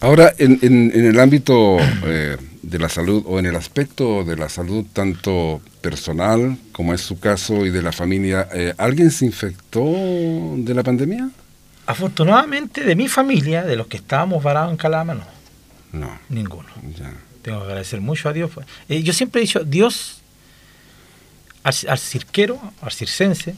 Ahora, 0.00 0.32
en, 0.38 0.58
en, 0.62 1.06
el 1.06 1.18
ámbito 1.18 1.78
eh, 2.04 2.36
de 2.62 2.78
la 2.78 2.88
salud 2.88 3.22
o 3.26 3.38
en 3.38 3.46
el 3.46 3.56
aspecto 3.56 4.24
de 4.24 4.36
la 4.36 4.48
salud 4.48 4.84
tanto 4.92 5.60
personal 5.80 6.56
como 6.72 6.94
es 6.94 7.00
su 7.00 7.18
caso 7.18 7.64
y 7.66 7.70
de 7.70 7.82
la 7.82 7.92
familia, 7.92 8.48
eh, 8.52 8.74
¿alguien 8.78 9.10
se 9.10 9.26
infectó 9.26 9.82
de 10.56 10.74
la 10.74 10.82
pandemia? 10.82 11.30
Afortunadamente 11.86 12.82
de 12.82 12.96
mi 12.96 13.08
familia, 13.08 13.62
de 13.62 13.76
los 13.76 13.86
que 13.86 13.96
estábamos 13.96 14.42
varados 14.42 14.70
en 14.70 14.76
Calama, 14.76 15.14
no. 15.14 15.24
No. 15.92 16.18
Ninguno. 16.28 16.68
Tengo 17.42 17.58
que 17.60 17.64
agradecer 17.64 18.00
mucho 18.00 18.28
a 18.28 18.32
Dios. 18.32 18.50
Eh, 18.88 19.02
yo 19.02 19.12
siempre 19.12 19.40
he 19.40 19.44
dicho, 19.44 19.62
Dios 19.64 20.22
al, 21.62 21.74
al 21.88 21.98
cirquero, 21.98 22.60
al 22.80 22.92
circense, 22.92 23.54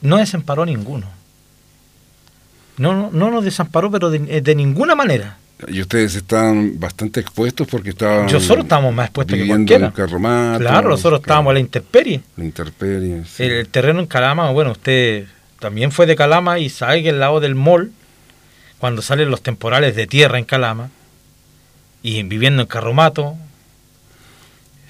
no 0.00 0.16
desamparó 0.16 0.64
ninguno. 0.64 1.17
No, 2.78 2.94
no, 2.94 3.10
no 3.12 3.30
nos 3.30 3.44
desamparó, 3.44 3.90
pero 3.90 4.10
de, 4.10 4.54
ninguna 4.54 4.94
manera. 4.94 5.36
Y 5.66 5.80
ustedes 5.80 6.14
están 6.14 6.78
bastante 6.78 7.18
expuestos 7.18 7.66
porque 7.68 7.90
estaban. 7.90 8.26
Nosotros 8.26 8.64
estábamos 8.64 8.94
más 8.94 9.06
expuestos 9.06 9.36
que 9.36 9.46
cualquiera. 9.46 9.90
claro, 9.90 10.88
nosotros 10.88 11.20
estábamos 11.20 11.50
a 11.50 11.54
la 11.54 11.60
intemperie. 11.60 12.22
La 12.36 12.44
intemperie. 12.44 13.24
El, 13.38 13.68
terreno 13.68 13.98
en 14.00 14.06
Calama, 14.06 14.50
bueno, 14.52 14.72
usted 14.72 15.26
también 15.58 15.90
fue 15.90 16.06
de 16.06 16.14
Calama 16.14 16.60
y 16.60 16.68
sabe 16.68 17.02
que 17.02 17.08
el 17.08 17.18
lado 17.18 17.40
del 17.40 17.56
mall, 17.56 17.90
cuando 18.78 19.02
salen 19.02 19.30
los 19.30 19.42
temporales 19.42 19.96
de 19.96 20.06
tierra 20.06 20.38
en 20.38 20.44
Calama, 20.44 20.90
y 22.02 22.22
viviendo 22.22 22.62
en 22.62 22.68
Carromato, 22.68 23.36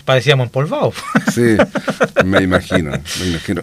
parecíamos 0.04 0.47
empolvados. 0.47 0.95
Sí, 1.33 1.57
me 2.25 2.42
imagino, 2.42 2.90
me 3.21 3.26
imagino. 3.26 3.62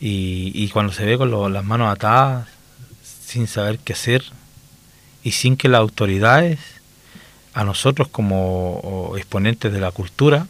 Y, 0.00 0.52
y 0.54 0.68
cuando 0.68 0.92
se 0.92 1.04
ve 1.04 1.18
con 1.18 1.52
las 1.52 1.64
manos 1.64 1.92
atadas, 1.92 2.46
sin 3.36 3.48
saber 3.48 3.78
qué 3.78 3.92
hacer 3.92 4.24
y 5.22 5.32
sin 5.32 5.58
que 5.58 5.68
las 5.68 5.80
autoridades, 5.80 6.58
a 7.52 7.64
nosotros 7.64 8.08
como 8.08 9.12
exponentes 9.18 9.70
de 9.70 9.78
la 9.78 9.90
cultura, 9.90 10.46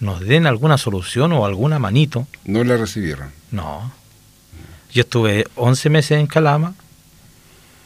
nos 0.00 0.18
den 0.18 0.48
alguna 0.48 0.76
solución 0.76 1.32
o 1.32 1.46
alguna 1.46 1.78
manito. 1.78 2.26
¿No 2.44 2.64
la 2.64 2.76
recibieron? 2.76 3.30
No. 3.52 3.92
Yo 4.92 5.02
estuve 5.02 5.46
11 5.54 5.88
meses 5.90 6.18
en 6.18 6.26
Calama 6.26 6.74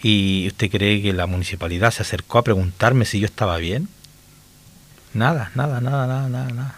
y 0.03 0.47
usted 0.47 0.71
cree 0.71 1.03
que 1.03 1.13
la 1.13 1.27
municipalidad 1.27 1.91
se 1.91 2.01
acercó 2.01 2.39
a 2.39 2.45
preguntarme 2.45 3.05
si 3.05 3.21
yo 3.21 3.27
estaba 3.27 3.59
bien. 3.59 3.91
Nada, 5.13 5.53
nada, 5.55 5.83
nada, 5.83 6.07
nada, 6.07 6.29
nada, 6.31 6.51
nada. 6.51 6.75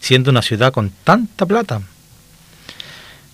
Siendo 0.00 0.30
una 0.30 0.42
ciudad 0.42 0.72
con 0.72 0.92
tanta 1.02 1.44
plata. 1.44 1.82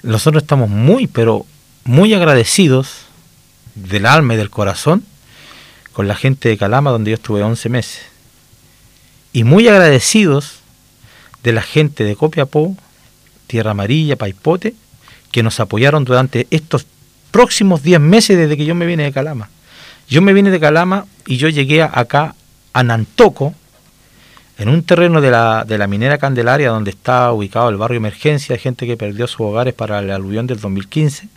Nosotros 0.02 0.44
estamos 0.44 0.70
muy, 0.70 1.06
pero 1.08 1.44
muy 1.84 2.14
agradecidos 2.14 3.06
del 3.76 4.06
alma 4.06 4.34
y 4.34 4.36
del 4.36 4.50
corazón 4.50 5.04
con 5.92 6.08
la 6.08 6.14
gente 6.14 6.48
de 6.48 6.58
Calama, 6.58 6.90
donde 6.90 7.12
yo 7.12 7.14
estuve 7.14 7.42
11 7.42 7.68
meses. 7.68 8.02
Y 9.32 9.44
muy 9.44 9.68
agradecidos 9.68 10.60
de 11.42 11.52
la 11.52 11.62
gente 11.62 12.04
de 12.04 12.16
Copiapó, 12.16 12.76
Tierra 13.46 13.70
Amarilla, 13.70 14.16
Paipote, 14.16 14.74
que 15.30 15.42
nos 15.42 15.60
apoyaron 15.60 16.04
durante 16.04 16.46
estos 16.50 16.86
próximos 17.30 17.82
10 17.82 18.00
meses 18.00 18.36
desde 18.36 18.56
que 18.56 18.64
yo 18.64 18.74
me 18.74 18.86
vine 18.86 19.04
de 19.04 19.12
Calama. 19.12 19.48
Yo 20.08 20.22
me 20.22 20.32
vine 20.32 20.50
de 20.50 20.60
Calama 20.60 21.06
y 21.26 21.36
yo 21.36 21.48
llegué 21.48 21.82
acá 21.82 22.34
a 22.72 22.82
Nantoco, 22.82 23.54
en 24.58 24.70
un 24.70 24.82
terreno 24.82 25.20
de 25.20 25.30
la, 25.30 25.64
de 25.66 25.76
la 25.76 25.86
minera 25.86 26.16
Candelaria, 26.16 26.70
donde 26.70 26.90
está 26.90 27.30
ubicado 27.32 27.68
el 27.68 27.76
barrio 27.76 27.98
Emergencia, 27.98 28.54
de 28.54 28.58
gente 28.58 28.86
que 28.86 28.96
perdió 28.96 29.26
sus 29.26 29.40
hogares 29.40 29.74
para 29.74 29.98
el 29.98 30.10
aluvión 30.10 30.46
del 30.46 30.60
2015. 30.60 31.28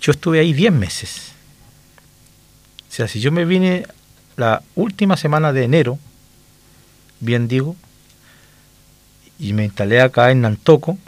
Yo 0.00 0.12
estuve 0.12 0.38
ahí 0.38 0.52
10 0.52 0.72
meses. 0.72 1.31
O 2.92 2.94
sea, 2.94 3.08
si 3.08 3.20
yo 3.20 3.32
me 3.32 3.46
vine 3.46 3.86
la 4.36 4.62
última 4.74 5.16
semana 5.16 5.54
de 5.54 5.64
enero, 5.64 5.98
bien 7.20 7.48
digo, 7.48 7.74
y 9.38 9.54
me 9.54 9.64
instalé 9.64 10.02
acá 10.02 10.30
en 10.30 10.42
Nantoco, 10.42 10.98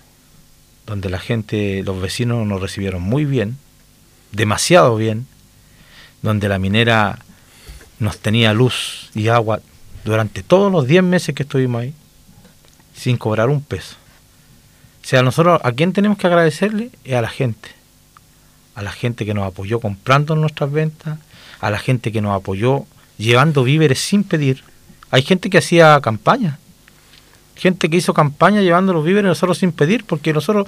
donde 0.87 1.11
la 1.11 1.19
gente, 1.19 1.83
los 1.83 2.01
vecinos 2.01 2.47
nos 2.47 2.63
recibieron 2.63 3.03
muy 3.03 3.27
bien, 3.27 3.59
demasiado 4.33 4.97
bien, 4.97 5.27
donde 6.23 6.49
la 6.49 6.59
minera 6.59 7.19
nos 7.99 8.19
tenía 8.19 8.55
luz 8.55 9.11
y 9.15 9.29
agua 9.29 9.61
durante 10.07 10.43
todos 10.43 10.73
los 10.73 10.87
10 10.87 11.03
meses 11.03 11.35
que 11.35 11.43
estuvimos 11.43 11.83
ahí, 11.83 11.95
sin 12.97 13.19
cobrar 13.19 13.51
un 13.51 13.61
peso. 13.61 13.97
O 15.05 15.07
sea, 15.07 15.23
nosotros 15.23 15.61
a 15.63 15.73
quién 15.73 15.93
tenemos 15.93 16.17
que 16.17 16.29
agradecerle 16.29 16.93
es 17.05 17.15
a 17.15 17.21
la 17.21 17.29
gente, 17.29 17.69
a 18.75 18.81
la 18.81 18.91
gente 18.91 19.27
que 19.27 19.35
nos 19.35 19.47
apoyó 19.47 19.81
comprando 19.81 20.35
nuestras 20.35 20.73
ventas, 20.73 21.19
a 21.61 21.71
la 21.71 21.79
gente 21.79 22.13
que 22.13 22.21
nos 22.21 22.35
apoyó 22.35 22.85
llevando 23.19 23.65
víveres 23.65 23.99
sin 24.01 24.25
pedir. 24.25 24.63
Hay 25.11 25.23
gente 25.23 25.51
que 25.51 25.59
hacía 25.59 26.01
campaña, 26.01 26.59
gente 27.57 27.89
que 27.89 27.97
hizo 27.97 28.15
campaña 28.15 28.61
llevando 28.63 28.93
los 28.93 29.05
víveres 29.05 29.29
nosotros 29.29 29.59
sin 29.59 29.73
pedir, 29.73 30.05
porque 30.05 30.33
nosotros, 30.33 30.67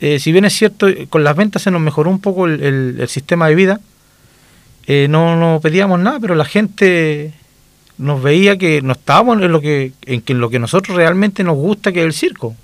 eh, 0.00 0.18
si 0.18 0.32
bien 0.32 0.44
es 0.44 0.54
cierto, 0.54 0.86
con 1.10 1.24
las 1.24 1.36
ventas 1.36 1.62
se 1.62 1.70
nos 1.70 1.80
mejoró 1.80 2.10
un 2.10 2.20
poco 2.20 2.46
el, 2.46 3.04
sistema 3.08 3.48
de 3.48 3.54
vida, 3.54 3.80
eh, 4.86 5.08
no, 5.10 5.36
no 5.36 5.60
pedíamos 5.60 5.98
nada, 6.00 6.20
pero 6.20 6.34
la 6.34 6.44
gente 6.44 7.34
nos 7.98 8.22
veía 8.22 8.56
que 8.56 8.82
no 8.82 8.92
estábamos 8.92 9.40
en 9.42 9.52
lo 9.52 9.60
que, 9.60 9.92
en 10.06 10.40
lo 10.40 10.50
que 10.50 10.58
nosotros 10.58 10.96
realmente 10.96 11.44
nos 11.44 11.56
gusta, 11.56 11.92
que 11.92 12.00
es 12.00 12.06
el 12.06 12.12
circo. 12.12 12.54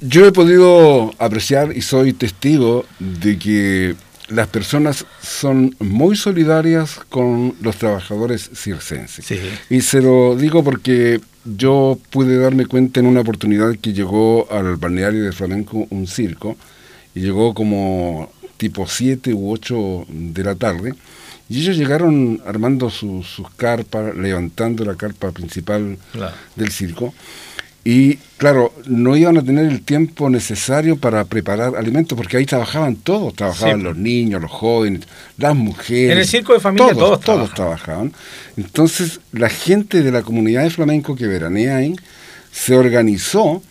Yo 0.00 0.26
he 0.26 0.32
podido 0.32 1.12
apreciar 1.18 1.76
y 1.76 1.82
soy 1.82 2.12
testigo 2.12 2.86
de 3.00 3.38
que 3.38 3.96
las 4.28 4.48
personas 4.48 5.06
son 5.22 5.74
muy 5.78 6.16
solidarias 6.16 7.00
con 7.08 7.54
los 7.60 7.76
trabajadores 7.76 8.50
circenses. 8.54 9.26
Y 9.70 9.80
se 9.80 10.02
lo 10.02 10.36
digo 10.36 10.62
porque 10.62 11.20
yo 11.44 11.98
pude 12.10 12.36
darme 12.38 12.66
cuenta 12.66 13.00
en 13.00 13.06
una 13.06 13.20
oportunidad 13.20 13.76
que 13.76 13.92
llegó 13.92 14.50
al 14.50 14.76
balneario 14.76 15.24
de 15.24 15.32
Flamenco 15.32 15.86
un 15.90 16.06
circo, 16.06 16.56
y 17.14 17.20
llegó 17.20 17.54
como 17.54 18.30
tipo 18.58 18.86
7 18.86 19.32
u 19.32 19.52
8 19.52 20.06
de 20.08 20.44
la 20.44 20.54
tarde, 20.54 20.94
y 21.48 21.60
ellos 21.60 21.78
llegaron 21.78 22.42
armando 22.46 22.90
sus 22.90 23.26
carpas, 23.56 24.14
levantando 24.14 24.84
la 24.84 24.96
carpa 24.96 25.32
principal 25.32 25.96
del 26.54 26.70
circo, 26.70 27.14
y 27.84 28.16
claro, 28.36 28.72
no 28.86 29.16
iban 29.16 29.38
a 29.38 29.42
tener 29.42 29.66
el 29.66 29.82
tiempo 29.82 30.28
necesario 30.28 30.96
para 30.96 31.24
preparar 31.24 31.76
alimentos, 31.76 32.16
porque 32.16 32.36
ahí 32.36 32.44
trabajaban 32.44 32.96
todos, 32.96 33.34
trabajaban 33.34 33.82
los 33.82 33.96
niños, 33.96 34.42
los 34.42 34.50
jóvenes, 34.50 35.06
las 35.36 35.54
mujeres. 35.54 36.12
En 36.12 36.18
el 36.18 36.26
circo 36.26 36.52
de 36.52 36.60
familia 36.60 36.92
todos, 36.92 37.20
todos, 37.20 37.54
trabajaban. 37.54 38.12
Entonces, 38.56 39.20
la 39.32 39.48
gente 39.48 40.02
de 40.02 40.12
la 40.12 40.22
comunidad 40.22 40.64
de 40.64 40.70
flamenco 40.70 41.16
que 41.16 41.26
veranea 41.26 41.76
ahí 41.76 41.94
se 42.52 42.76
organizó 42.76 43.62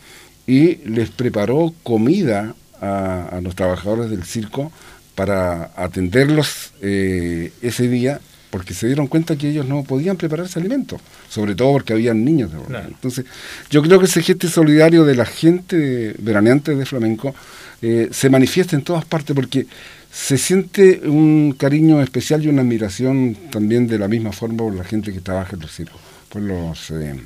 y 0.45 0.77
les 0.89 1.09
preparó 1.09 1.73
comida 1.83 2.55
a, 2.81 3.39
los 3.41 3.55
trabajadores 3.55 4.09
del 4.09 4.23
circo 4.23 4.71
para 5.15 5.71
atenderlos 5.75 6.71
eh, 6.81 7.51
ese 7.61 7.87
día 7.87 8.19
porque 8.49 8.73
se 8.73 8.87
dieron 8.87 9.07
cuenta 9.07 9.35
que 9.35 9.49
ellos 9.49 9.65
no 9.65 9.83
podían 9.83 10.17
prepararse 10.17 10.59
alimentos, 10.59 11.01
sobre 11.29 11.55
todo 11.55 11.73
porque 11.73 11.93
habían 11.93 12.23
niños. 12.23 12.51
De 12.51 12.59
Entonces, 12.87 13.25
yo 13.69 13.81
creo 13.81 13.99
que 13.99 14.05
ese 14.05 14.21
gesto 14.21 14.47
solidario 14.47 15.03
de 15.03 15.15
la 15.15 15.25
gente 15.25 16.15
veraneante 16.19 16.75
de 16.75 16.85
flamenco 16.85 17.35
eh, 17.81 18.09
se 18.11 18.29
manifiesta 18.29 18.75
en 18.75 18.83
todas 18.83 19.05
partes 19.05 19.35
porque 19.35 19.67
se 20.11 20.37
siente 20.37 21.01
un 21.03 21.55
cariño 21.57 22.01
especial 22.01 22.43
y 22.43 22.47
una 22.47 22.61
admiración 22.61 23.35
también 23.51 23.87
de 23.87 23.99
la 23.99 24.07
misma 24.07 24.31
forma 24.31 24.57
por 24.57 24.75
la 24.75 24.83
gente 24.83 25.13
que 25.13 25.19
trabaja 25.19 25.55
en 25.55 25.61
los 25.61 25.71
circos, 25.71 25.99
por 26.29 26.41
los 26.41 26.89
eh. 26.91 27.19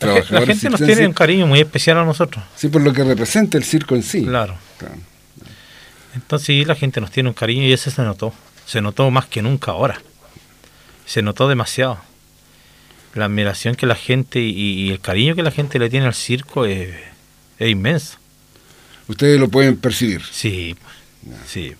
La 0.00 0.44
gente 0.44 0.68
nos 0.68 0.80
tiene 0.80 1.06
un 1.06 1.12
cariño 1.12 1.46
muy 1.46 1.60
especial 1.60 1.98
a 1.98 2.04
nosotros. 2.04 2.42
Sí, 2.56 2.66
por 2.66 2.82
lo 2.82 2.92
que 2.92 3.04
representa 3.04 3.56
el 3.56 3.62
circo 3.62 3.94
en 3.94 4.02
sí. 4.02 4.24
Claro. 4.24 4.56
Entonces 6.16 6.46
sí, 6.46 6.64
la 6.64 6.74
gente 6.74 7.00
nos 7.00 7.12
tiene 7.12 7.28
un 7.28 7.34
cariño 7.34 7.62
y 7.62 7.72
eso 7.72 7.88
se 7.88 8.02
notó. 8.02 8.32
Se 8.66 8.80
notó 8.80 9.08
más 9.12 9.26
que 9.26 9.42
nunca 9.42 9.70
ahora 9.70 10.00
se 11.06 11.22
notó 11.22 11.48
demasiado. 11.48 11.98
La 13.14 13.26
admiración 13.26 13.74
que 13.74 13.86
la 13.86 13.94
gente 13.94 14.40
y, 14.40 14.90
el 14.90 15.00
cariño 15.00 15.34
que 15.34 15.42
la 15.42 15.50
gente 15.50 15.78
le 15.78 15.90
tiene 15.90 16.06
al 16.06 16.14
circo 16.14 16.64
es, 16.64 16.90
inmenso. 17.58 18.16
¿Ustedes 19.08 19.38
lo 19.38 19.48
pueden 19.48 19.76
percibir? 19.76 20.22
Sí, 20.30 20.74
sí. 21.46 21.74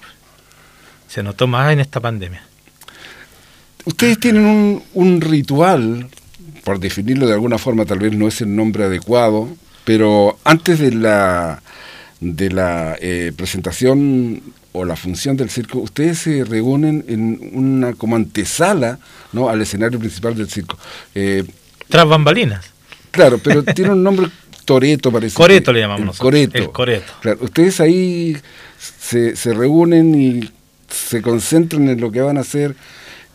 Se 1.09 1.23
notó 1.23 1.47
más 1.47 1.73
en 1.73 1.81
esta 1.81 2.00
pandemia. 2.00 2.43
Ustedes 3.85 4.21
tienen 4.21 4.45
un, 4.45 4.83
un 4.93 5.21
ritual, 5.21 6.09
por 6.64 6.79
definirlo 6.79 7.26
de 7.26 7.33
alguna 7.33 7.59
forma, 7.59 7.85
tal 7.85 7.99
vez 7.99 8.12
no 8.12 8.29
es 8.29 8.41
el 8.43 8.55
nombre 8.55 8.85
adecuado, 8.85 9.49
pero 9.85 10.38
antes 10.45 10.79
de 10.79 10.93
la, 10.93 11.62
de 12.21 12.50
la 12.50 12.97
eh, 13.00 13.33
presentación 13.37 14.43
o 14.73 14.85
la 14.85 14.97
función 14.97 15.37
del 15.37 15.50
circo, 15.50 15.79
ustedes 15.79 16.19
se 16.19 16.45
reúnen 16.45 17.05
en 17.09 17.50
una 17.52 17.93
como 17.93 18.17
antesala 18.17 18.99
¿no? 19.33 19.49
al 19.49 19.61
escenario 19.61 19.99
principal 19.99 20.35
del 20.35 20.49
circo. 20.49 20.79
Eh, 21.14 21.45
Tras 21.88 22.09
bambalinas. 22.09 22.64
Claro, 23.11 23.38
pero 23.38 23.62
tiene 23.75 23.93
un 23.93 24.02
nombre 24.02 24.29
Toreto 24.64 25.11
parece. 25.11 25.35
Coreto 25.35 25.73
le 25.73 25.81
llamamos 25.81 26.19
Coreto. 26.19 26.57
El 26.57 26.71
Coreto. 26.71 27.12
Claro, 27.21 27.38
ustedes 27.43 27.81
ahí 27.81 28.37
se, 28.79 29.37
se 29.37 29.52
reúnen 29.52 30.14
y 30.14 30.50
se 30.88 31.21
concentran 31.21 31.88
en 31.88 32.00
lo 32.00 32.11
que 32.11 32.21
van 32.21 32.38
a 32.38 32.41
hacer 32.41 32.75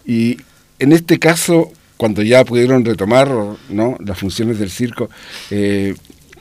y 0.05 0.37
en 0.79 0.93
este 0.93 1.19
caso, 1.19 1.71
cuando 1.97 2.21
ya 2.21 2.45
pudieron 2.45 2.85
retomar 2.85 3.29
¿no? 3.69 3.97
las 3.99 4.17
funciones 4.17 4.59
del 4.59 4.69
circo, 4.69 5.09
eh, 5.49 5.95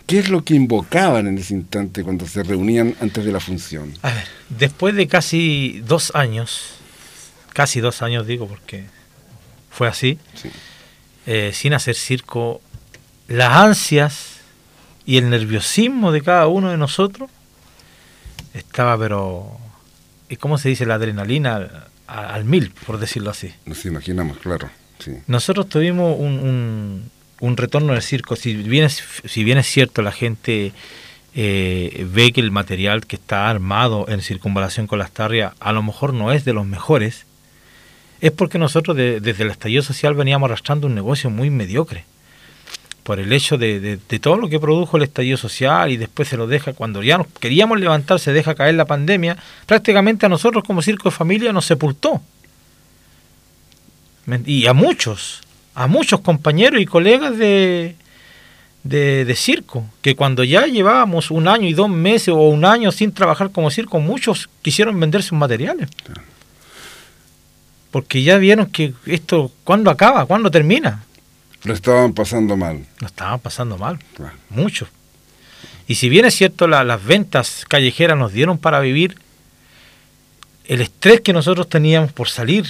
¿qué 0.07 0.19
es 0.19 0.29
lo 0.29 0.45
que 0.45 0.55
invocaban 0.55 1.27
en 1.27 1.39
ese 1.39 1.55
instante 1.55 2.03
cuando 2.03 2.27
se 2.27 2.43
reunían 2.43 2.95
antes 3.01 3.25
de 3.25 3.33
la 3.33 3.41
función? 3.41 3.93
A 4.03 4.13
ver, 4.13 4.27
después 4.49 4.95
de 4.95 5.09
casi 5.09 5.83
dos 5.85 6.15
años, 6.15 6.75
casi 7.53 7.81
dos 7.81 8.03
años 8.03 8.27
digo 8.27 8.47
porque 8.47 8.85
fue 9.71 9.89
así, 9.89 10.19
eh, 11.27 11.51
sin 11.53 11.75
hacer 11.75 11.97
circo, 11.97 12.61
las 13.29 13.53
ansias 13.53 14.37
y 15.05 15.19
el 15.19 15.31
nerviosismo 15.31 16.13
de 16.13 16.23
cada 16.23 16.47
uno 16.47 16.71
de 16.71 16.77
nosotros 16.77 17.31
estaba 18.55 18.99
pero 18.99 19.59
¿y 20.29 20.37
cómo 20.37 20.59
se 20.59 20.69
dice? 20.69 20.87
La 20.87 20.95
adrenalina 20.95 21.89
al, 22.07 22.45
mil, 22.45 22.73
por 22.87 22.99
decirlo 22.99 23.31
así. 23.31 23.53
Nos 23.65 23.85
imaginamos, 23.85 24.39
claro. 24.39 24.71
Nosotros 25.27 25.69
tuvimos 25.69 26.19
un, 26.19 26.39
un, 26.39 27.11
retorno 27.40 27.93
del 27.93 28.02
circo. 28.02 28.37
Si 28.37 28.55
bien 28.55 28.85
es, 28.85 29.66
cierto, 29.66 30.02
la 30.02 30.12
gente 30.12 30.73
eh, 31.35 32.07
ve 32.12 32.33
que 32.33 32.40
el 32.40 32.50
material 32.50 33.07
que 33.07 33.16
está 33.16 33.49
armado 33.49 34.07
en 34.09 34.21
circunvalación 34.23 34.87
con 34.87 34.99
las 34.99 35.11
tarrias 35.11 35.52
a 35.61 35.73
lo 35.73 35.83
mejor 35.83 36.14
no 36.14 36.33
es 36.33 36.45
de 36.45 36.52
los 36.52 36.66
mejores, 36.66 37.26
es 38.21 38.33
porque 38.33 38.59
nosotros 38.59 38.97
desde 38.97 39.43
el 39.43 39.50
estallido 39.50 39.83
social 39.83 40.14
veníamos 40.14 40.49
arrastrando 40.49 40.87
un 40.87 40.95
negocio 40.95 41.31
muy 41.31 41.50
mediocre 41.50 42.05
por 43.07 43.21
el 43.21 43.33
hecho 43.33 43.57
de, 43.57 44.00
todo 44.21 44.37
lo 44.37 44.49
que 44.49 44.59
produjo 44.59 44.97
el 44.97 45.05
estallido 45.05 45.37
social 45.37 45.93
y 45.93 45.97
después 45.97 46.26
se 46.26 46.37
lo 46.37 46.49
deja, 46.49 46.73
cuando 46.73 47.05
ya 47.05 47.19
nos 47.19 47.28
queríamos 47.28 47.78
levantar, 47.78 48.19
se 48.19 48.33
deja 48.33 48.57
caer 48.57 48.75
la 48.75 48.85
pandemia, 48.85 49.37
prácticamente 49.64 50.26
a 50.26 50.28
nosotros 50.28 50.64
como 50.64 50.83
Circo 50.83 51.11
de 51.11 51.14
Familia 51.14 51.52
nos 51.52 51.66
sepultó. 51.66 52.21
Y 54.45 54.66
a 54.66 54.73
muchos, 54.73 55.43
a 55.76 55.87
muchos 55.87 56.21
compañeros 56.21 56.80
y 56.80 56.87
colegas 56.87 57.37
de, 57.37 57.97
de, 58.83 59.35
circo, 59.37 59.85
que 60.00 60.16
cuando 60.16 60.42
ya 60.42 60.64
llevábamos 60.64 61.30
un 61.30 61.47
año 61.47 61.68
y 61.68 61.75
dos 61.75 61.90
meses 61.90 62.28
o 62.28 62.49
un 62.49 62.64
año 62.64 62.90
sin 62.90 63.12
trabajar 63.12 63.50
como 63.50 63.71
circo, 63.71 64.00
muchos 64.00 64.49
quisieron 64.62 64.99
vender 64.99 65.23
sus 65.23 65.37
materiales. 65.38 65.90
Porque 67.90 68.23
ya 68.23 68.38
vieron 68.38 68.66
que 68.66 68.95
esto, 69.04 69.52
¿cuándo 69.64 69.90
acaba? 69.90 70.25
¿Cuándo 70.25 70.50
termina? 70.50 71.04
Lo 71.64 71.75
estaban 71.75 72.14
pasando 72.14 72.56
mal. 72.56 72.87
Lo 73.00 73.06
estaban 73.06 73.38
pasando 73.38 73.76
mal, 73.76 73.99
mucho. 74.49 74.88
Y 75.87 75.97
si 75.97 76.09
bien 76.09 76.25
es 76.25 76.35
cierto, 76.35 76.66
las 76.68 77.04
ventas 77.04 77.66
callejeras 77.68 78.16
nos 78.16 78.33
dieron 78.33 78.56
para 78.56 78.80
vivir, 78.80 79.18
el 80.64 80.80
estrés 80.80 81.21
que 81.21 81.35
nosotros 81.35 81.68
teníamos 81.68 82.12
por 82.12 82.30
salir 82.30 82.66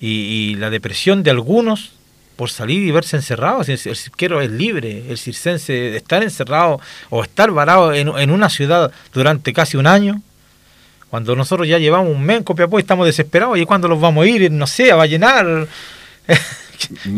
y, 0.00 0.54
la 0.56 0.70
depresión 0.70 1.22
de 1.22 1.30
algunos 1.30 1.92
por 2.36 2.50
salir 2.50 2.82
y 2.82 2.90
verse 2.90 3.16
encerrados. 3.16 3.68
El, 3.68 3.78
cirquero 3.78 4.42
es 4.42 4.50
libre, 4.50 5.04
el 5.08 5.16
circense, 5.16 5.96
estar 5.96 6.22
encerrado 6.22 6.80
o 7.08 7.22
estar 7.22 7.50
varado 7.50 7.94
en, 7.94 8.08
en, 8.08 8.30
una 8.30 8.50
ciudad 8.50 8.92
durante 9.14 9.52
casi 9.52 9.76
un 9.76 9.86
año, 9.86 10.20
cuando 11.08 11.34
nosotros 11.34 11.66
ya 11.66 11.78
llevamos 11.78 12.14
un 12.14 12.22
mes 12.22 12.38
en 12.38 12.44
Copiapó 12.44 12.78
y 12.78 12.82
estamos 12.82 13.06
desesperados, 13.06 13.58
¿y 13.58 13.64
cuando 13.64 13.88
los 13.88 14.00
vamos 14.00 14.24
a 14.24 14.28
ir? 14.28 14.50
No 14.50 14.66
sé, 14.66 14.92
a 14.92 15.06
llenar 15.06 15.66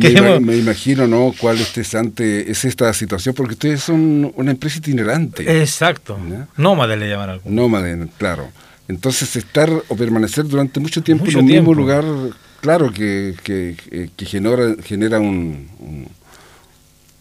me, 0.40 0.56
imagino, 0.56 1.06
¿no? 1.06 1.35
¿Cuál 1.38 1.58
ante 1.94 2.50
es 2.50 2.64
esta 2.64 2.92
situación? 2.92 3.35
Porque 3.35 3.54
ustedes 3.54 3.82
son 3.82 4.32
una 4.37 4.50
empresa 4.50 4.78
itinerante. 4.78 5.61
Exacto. 5.61 6.18
Nómade 6.56 6.97
le 6.97 7.08
llaman 7.08 7.30
algo. 7.30 7.50
Nómade, 7.50 8.08
claro. 8.18 8.50
Entonces, 8.88 9.35
estar 9.37 9.70
o 9.70 9.96
permanecer 9.96 10.46
durante 10.46 10.81
mucho 10.81 11.03
tiempo 11.03 11.26
en 11.26 11.37
un 11.37 11.44
mismo 11.44 11.74
lugar, 11.74 12.05
claro 12.61 12.92
que, 12.92 13.35
genera, 14.18 14.75
genera 14.83 15.21
un, 15.21 16.09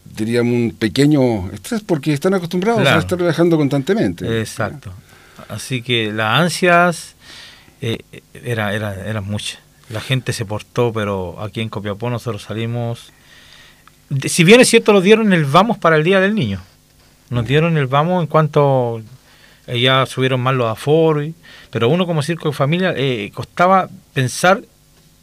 diríamos, 0.05 0.53
un 0.53 0.75
pequeño 0.77 1.51
estrés 1.51 1.81
porque 1.81 2.13
están 2.13 2.33
acostumbrados 2.33 2.87
a 2.87 2.97
estar 2.97 3.17
viajando 3.17 3.57
constantemente. 3.57 4.39
Exacto. 4.39 4.91
Así 5.49 5.81
que 5.81 6.11
las 6.11 6.39
ansias 6.41 7.15
eh, 7.81 7.99
era, 8.33 8.73
era, 8.73 8.93
eran 9.07 9.25
muchas 9.25 9.59
la 9.89 10.01
gente 10.01 10.33
se 10.33 10.45
portó, 10.45 10.91
pero 10.91 11.41
aquí 11.41 11.61
en 11.61 11.69
Copiapó 11.69 12.09
nosotros 12.09 12.43
salimos... 12.43 13.11
Si 14.25 14.43
bien 14.43 14.61
es 14.61 14.69
cierto, 14.69 14.93
nos 14.93 15.03
dieron 15.03 15.33
el 15.33 15.45
vamos 15.45 15.77
para 15.77 15.97
el 15.97 16.03
Día 16.03 16.19
del 16.19 16.35
Niño. 16.35 16.61
Nos 17.29 17.43
mm. 17.43 17.47
dieron 17.47 17.77
el 17.77 17.87
vamos 17.87 18.21
en 18.21 18.27
cuanto 18.27 19.01
eh, 19.67 19.79
ya 19.79 20.05
subieron 20.05 20.39
más 20.39 20.55
los 20.55 20.69
aforos, 20.69 21.27
pero 21.71 21.89
uno 21.89 22.05
como 22.05 22.21
circo 22.21 22.49
de 22.49 22.55
familia 22.55 22.93
eh, 22.95 23.31
costaba 23.33 23.89
pensar 24.13 24.61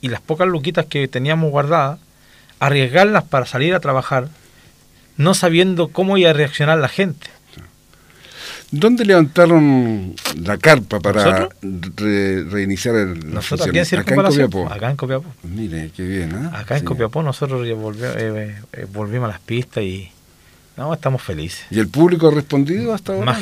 y 0.05 0.09
las 0.09 0.21
pocas 0.21 0.47
luquitas 0.47 0.85
que 0.85 1.09
teníamos 1.09 1.51
guardadas, 1.51 1.99
arriesgarlas 2.61 3.25
para 3.25 3.47
salir 3.47 3.75
a 3.75 3.81
trabajar, 3.81 4.29
no 5.17 5.33
sabiendo 5.33 5.89
cómo 5.89 6.19
iba 6.19 6.29
a 6.29 6.35
reaccionar 6.35 6.77
la 6.77 6.89
gente. 6.89 7.29
¿Dónde 8.71 9.07
levantaron 9.07 10.15
la 10.43 10.59
carpa 10.59 11.01
para 11.01 11.49
reiniciar 11.63 12.97
el, 12.97 13.33
nosotros 13.33 13.67
aquí 13.67 13.79
en 13.79 14.01
acá 14.01 14.15
en 14.15 14.23
Copiapó. 14.23 14.71
Acá 14.71 14.91
en 14.91 14.97
Copiapó. 14.97 15.35
Mire, 15.43 15.91
qué 15.97 16.03
bien. 16.03 16.33
¿eh? 16.33 16.51
Acá 16.53 16.77
en 16.77 16.85
Copiapó 16.85 17.23
nosotros 17.23 17.67
ya 17.67 17.73
eh, 18.19 18.57
eh, 18.75 18.87
volvimos 18.93 19.31
a 19.31 19.33
las 19.33 19.41
pistas 19.41 19.85
y 19.85 20.13
no, 20.77 20.93
estamos 20.93 21.23
felices. 21.23 21.65
¿Y 21.71 21.79
el 21.79 21.89
público 21.89 22.29
ha 22.29 22.31
respondido 22.31 22.93
hasta 22.93 23.15
ahora? 23.15 23.41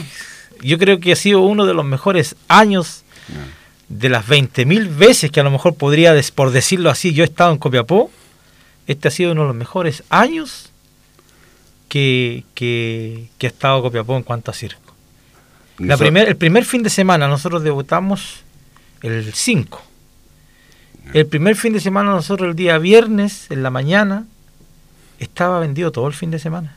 yo 0.62 0.78
creo 0.78 1.00
que 1.00 1.10
ha 1.10 1.16
sido 1.16 1.40
uno 1.40 1.66
de 1.66 1.74
los 1.74 1.84
mejores 1.84 2.36
años 2.46 3.02
de 3.92 4.08
las 4.08 4.26
20.000 4.26 4.96
veces 4.96 5.30
que 5.30 5.40
a 5.40 5.42
lo 5.42 5.50
mejor 5.50 5.74
podría, 5.74 6.14
por 6.34 6.50
decirlo 6.50 6.90
así, 6.90 7.12
yo 7.12 7.22
he 7.22 7.26
estado 7.26 7.52
en 7.52 7.58
Copiapó. 7.58 8.10
Este 8.86 9.08
ha 9.08 9.10
sido 9.10 9.32
uno 9.32 9.42
de 9.42 9.48
los 9.48 9.56
mejores 9.56 10.02
años 10.08 10.70
que, 11.88 12.44
que, 12.54 13.28
que 13.38 13.46
ha 13.46 13.50
estado 13.50 13.82
Copiapó 13.82 14.16
en 14.16 14.22
cuanto 14.22 14.50
a 14.50 14.54
circo. 14.54 14.94
La 15.78 15.96
primer, 15.96 16.28
el 16.28 16.36
primer 16.36 16.64
fin 16.64 16.82
de 16.82 16.90
semana 16.90 17.28
nosotros 17.28 17.62
debutamos 17.62 18.40
el 19.02 19.32
5. 19.32 19.82
El 21.12 21.26
primer 21.26 21.56
fin 21.56 21.72
de 21.72 21.80
semana 21.80 22.10
nosotros 22.10 22.48
el 22.48 22.56
día 22.56 22.78
viernes, 22.78 23.46
en 23.50 23.62
la 23.62 23.70
mañana, 23.70 24.24
estaba 25.18 25.60
vendido 25.60 25.92
todo 25.92 26.06
el 26.06 26.14
fin 26.14 26.30
de 26.30 26.38
semana. 26.38 26.76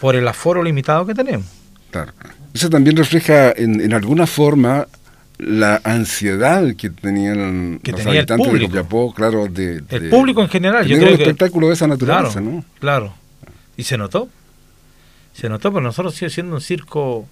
Por 0.00 0.16
el 0.16 0.26
aforo 0.26 0.62
limitado 0.62 1.04
que 1.06 1.14
tenemos. 1.14 1.46
Claro. 1.90 2.12
Eso 2.54 2.70
también 2.70 2.96
refleja 2.96 3.52
en, 3.54 3.92
alguna 3.92 4.26
forma 4.26 4.86
la 5.38 5.80
ansiedad 5.84 6.74
que 6.76 6.90
tenían 6.90 7.80
los 7.84 8.06
habitantes 8.06 8.52
de 8.52 8.62
Copiapó, 8.62 9.12
claro, 9.12 9.46
de, 9.48 9.82
el 9.88 10.08
público 10.08 10.42
en 10.42 10.48
general. 10.48 10.86
Yo 10.86 10.96
creo 10.96 11.14
un 11.14 11.20
espectáculo 11.20 11.68
de 11.68 11.74
esa 11.74 11.86
naturaleza, 11.86 12.40
claro, 12.40 12.50
¿no? 12.50 12.64
Claro. 12.80 13.14
Y 13.76 13.84
se 13.84 13.98
notó. 13.98 14.28
Se 15.34 15.48
notó, 15.48 15.70
pero 15.70 15.82
nosotros 15.82 16.14
sigue 16.14 16.30
siendo 16.30 16.54
un 16.54 16.62
circo 16.62 17.26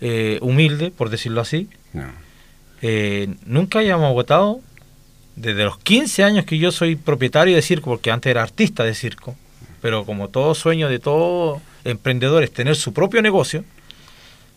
eh, 0.00 0.38
humilde, 0.42 0.90
por 0.90 1.08
decirlo 1.08 1.40
así. 1.40 1.68
Eh, 2.82 3.34
nunca 3.46 3.78
hayamos 3.78 4.10
agotado, 4.10 4.60
desde 5.34 5.64
los 5.64 5.78
15 5.78 6.24
años 6.24 6.44
que 6.44 6.58
yo 6.58 6.70
soy 6.70 6.96
propietario 6.96 7.56
de 7.56 7.62
circo, 7.62 7.90
porque 7.90 8.10
antes 8.10 8.30
era 8.30 8.42
artista 8.42 8.84
de 8.84 8.94
circo, 8.94 9.34
pero 9.80 10.04
como 10.04 10.28
todo 10.28 10.54
sueño 10.54 10.88
de 10.88 10.98
todo 10.98 11.62
emprendedor 11.84 12.42
es 12.42 12.52
tener 12.52 12.76
su 12.76 12.92
propio 12.92 13.22
negocio, 13.22 13.64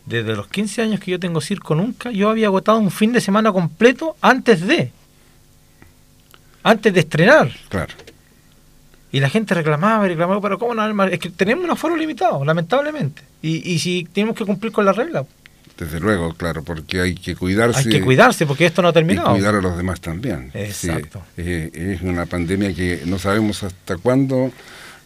desde 0.05 0.35
los 0.35 0.47
15 0.47 0.81
años 0.81 0.99
que 0.99 1.11
yo 1.11 1.19
tengo 1.19 1.41
circo, 1.41 1.75
nunca 1.75 2.11
yo 2.11 2.29
había 2.29 2.47
agotado 2.47 2.79
un 2.79 2.91
fin 2.91 3.11
de 3.11 3.21
semana 3.21 3.51
completo 3.51 4.15
antes 4.21 4.65
de. 4.65 4.91
Antes 6.63 6.93
de 6.93 6.99
estrenar. 6.99 7.51
Claro. 7.69 7.93
Y 9.11 9.19
la 9.19 9.29
gente 9.29 9.53
reclamaba 9.53 10.05
y 10.05 10.09
reclamaba, 10.09 10.39
pero 10.41 10.57
¿cómo 10.57 10.73
no? 10.73 11.03
Es 11.05 11.19
que 11.19 11.29
tenemos 11.29 11.65
un 11.65 11.71
aforo 11.71 11.95
limitado, 11.95 12.45
lamentablemente. 12.45 13.21
Y, 13.41 13.69
y 13.71 13.79
si 13.79 14.07
tenemos 14.11 14.35
que 14.35 14.45
cumplir 14.45 14.71
con 14.71 14.85
la 14.85 14.93
regla. 14.93 15.25
Desde 15.77 15.99
luego, 15.99 16.33
claro, 16.33 16.63
porque 16.63 17.01
hay 17.01 17.15
que 17.15 17.35
cuidarse. 17.35 17.79
Hay 17.79 17.85
que 17.89 18.01
cuidarse 18.01 18.45
porque 18.45 18.67
esto 18.67 18.81
no 18.81 18.89
ha 18.89 18.93
terminado. 18.93 19.31
Y 19.31 19.39
cuidar 19.39 19.55
a 19.55 19.61
los 19.61 19.75
demás 19.75 19.99
también. 19.99 20.51
Exacto. 20.53 21.23
Eh, 21.37 21.71
es 21.73 22.01
una 22.01 22.25
pandemia 22.25 22.73
que 22.73 23.01
no 23.05 23.17
sabemos 23.17 23.63
hasta 23.63 23.97
cuándo 23.97 24.51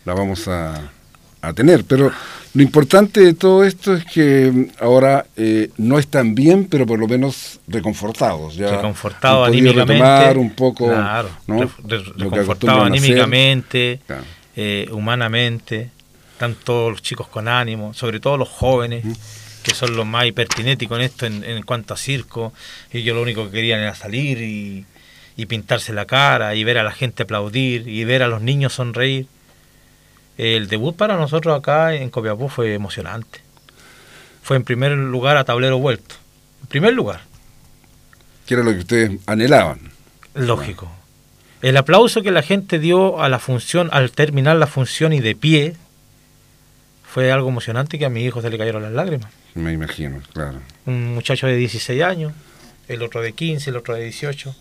la 0.03 0.13
vamos 0.13 0.47
a, 0.49 0.91
a 1.41 1.53
tener. 1.53 1.85
Pero 1.85 2.11
lo 2.55 2.63
importante 2.63 3.19
de 3.19 3.33
todo 3.33 3.65
esto 3.65 3.93
es 3.93 4.05
que 4.05 4.69
ahora 4.79 5.25
eh, 5.35 5.71
no 5.77 5.99
están 5.99 6.35
bien, 6.35 6.69
pero 6.69 6.85
por 6.85 6.97
lo 6.97 7.05
menos 7.05 7.59
reconfortados. 7.67 8.55
Ya 8.55 8.77
reconfortados 8.77 9.49
anímicamente. 9.49 10.39
un 10.39 10.51
poco. 10.51 10.87
Claro, 10.87 11.29
reconfortados 12.15 12.85
anímicamente, 12.85 13.99
eh, 14.55 14.87
humanamente. 14.93 15.91
Están 16.31 16.55
todos 16.55 16.91
los 16.91 17.01
chicos 17.01 17.27
con 17.27 17.49
ánimo, 17.49 17.93
sobre 17.93 18.21
todo 18.21 18.37
los 18.37 18.49
jóvenes. 18.49 19.03
que 19.61 19.73
son 19.73 19.97
los 19.97 20.05
más 20.05 20.25
hipertinéticos 20.25 20.97
en 20.99 21.03
esto 21.03 21.25
en, 21.25 21.63
cuanto 21.63 21.93
a 21.93 21.97
circo. 21.97 22.53
Ellos 22.91 23.15
lo 23.15 23.21
único 23.21 23.45
que 23.45 23.51
querían 23.51 23.81
era 23.81 23.95
salir 23.95 24.41
y, 24.41 24.85
y 25.35 25.45
pintarse 25.47 25.91
la 25.91 26.05
cara 26.05 26.55
y 26.55 26.63
ver 26.63 26.77
a 26.77 26.83
la 26.83 26.91
gente 26.91 27.23
aplaudir 27.23 27.87
y 27.89 28.03
ver 28.05 28.23
a 28.23 28.27
los 28.27 28.41
niños 28.41 28.73
sonreír. 28.73 29.27
El 30.37 30.67
debut 30.67 30.95
para 30.95 31.15
nosotros 31.15 31.57
acá 31.57 31.93
en 31.93 32.09
Copiapó 32.09 32.49
fue 32.49 32.73
emocionante. 32.73 33.39
Fue 34.43 34.57
en 34.57 34.63
primer 34.63 34.91
lugar 34.91 35.37
a 35.37 35.43
tablero 35.43 35.79
vuelto. 35.79 36.15
En 36.61 36.67
primer 36.67 36.93
lugar. 36.93 37.21
Que 38.45 38.55
era 38.55 38.63
lo 38.63 38.71
que 38.71 38.79
ustedes 38.79 39.19
anhelaban. 39.25 39.79
Lógico. 40.33 40.91
El 41.61 41.77
aplauso 41.77 42.21
que 42.21 42.31
la 42.31 42.43
gente 42.43 42.77
dio 42.77 43.21
a 43.21 43.29
la 43.29 43.39
función, 43.39 43.89
al 43.91 44.11
terminar 44.11 44.57
la 44.57 44.67
función 44.67 45.13
y 45.13 45.19
de 45.19 45.35
pie, 45.35 45.75
fue 47.03 47.31
algo 47.31 47.49
emocionante 47.49 47.97
que 47.97 48.05
a 48.05 48.09
mi 48.09 48.23
hijo 48.25 48.41
se 48.41 48.49
le 48.49 48.57
cayeron 48.57 48.83
las 48.83 48.91
lágrimas. 48.91 49.31
Me 49.55 49.71
imagino, 49.71 50.21
claro. 50.33 50.59
Un 50.85 51.15
muchacho 51.15 51.47
de 51.47 51.55
16 51.55 52.03
años, 52.03 52.33
el 52.89 53.01
otro 53.01 53.21
de 53.21 53.31
15, 53.31 53.69
el 53.69 53.77
otro 53.77 53.95
de 53.95 54.03
18. 54.03 54.55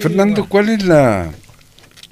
Fernando, 0.00 0.46
¿cuál 0.46 0.68
es 0.68 0.84
la, 0.84 1.30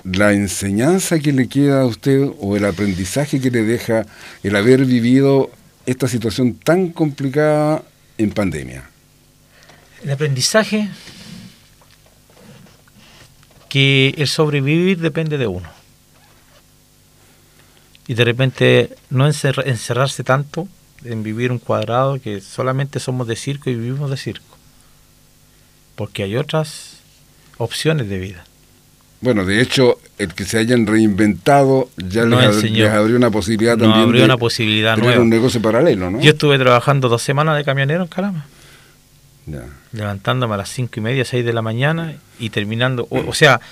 la 0.04 0.32
enseñanza 0.32 1.18
que 1.18 1.32
le 1.32 1.48
queda 1.48 1.80
a 1.80 1.86
usted 1.86 2.30
o 2.38 2.56
el 2.56 2.64
aprendizaje 2.64 3.40
que 3.40 3.50
le 3.50 3.62
deja 3.62 4.04
el 4.42 4.54
haber 4.54 4.84
vivido 4.84 5.50
esta 5.86 6.08
situación 6.08 6.54
tan 6.54 6.90
complicada 6.90 7.82
en 8.18 8.30
pandemia? 8.30 8.88
El 10.02 10.10
aprendizaje 10.10 10.88
que 13.68 14.14
el 14.18 14.28
sobrevivir 14.28 14.98
depende 14.98 15.38
de 15.38 15.46
uno. 15.46 15.68
Y 18.06 18.14
de 18.14 18.24
repente 18.24 18.94
no 19.08 19.26
encerrarse 19.26 20.22
tanto 20.22 20.68
en 21.04 21.22
vivir 21.22 21.50
un 21.50 21.58
cuadrado 21.58 22.20
que 22.20 22.40
solamente 22.40 23.00
somos 23.00 23.26
de 23.26 23.36
circo 23.36 23.70
y 23.70 23.74
vivimos 23.74 24.10
de 24.10 24.16
circo. 24.18 24.56
Porque 25.96 26.22
hay 26.22 26.36
otras 26.36 26.98
opciones 27.56 28.08
de 28.08 28.18
vida. 28.18 28.44
Bueno, 29.24 29.46
de 29.46 29.62
hecho, 29.62 29.98
el 30.18 30.34
que 30.34 30.44
se 30.44 30.58
hayan 30.58 30.86
reinventado 30.86 31.88
ya 31.96 32.26
les, 32.26 32.84
abrió 32.90 33.16
una 33.16 33.30
posibilidad 33.30 33.78
también 33.78 34.02
abrió 34.02 34.24
una 34.24 34.36
posibilidad 34.36 34.98
un 35.18 35.30
negocio 35.30 35.62
paralelo, 35.62 36.10
¿no? 36.10 36.20
Yo 36.20 36.32
estuve 36.32 36.58
trabajando 36.58 37.08
dos 37.08 37.22
semanas 37.22 37.56
de 37.56 37.64
camionero 37.64 38.02
en 38.02 38.08
Calama. 38.08 38.46
Levantándome 39.92 40.52
a 40.52 40.58
las 40.58 40.68
cinco 40.68 40.92
y 40.96 41.00
media, 41.00 41.24
seis 41.24 41.42
de 41.42 41.54
la 41.54 41.62
mañana 41.62 42.14
y 42.38 42.50
terminando, 42.50 43.08
o, 43.08 43.32
sea, 43.32 43.62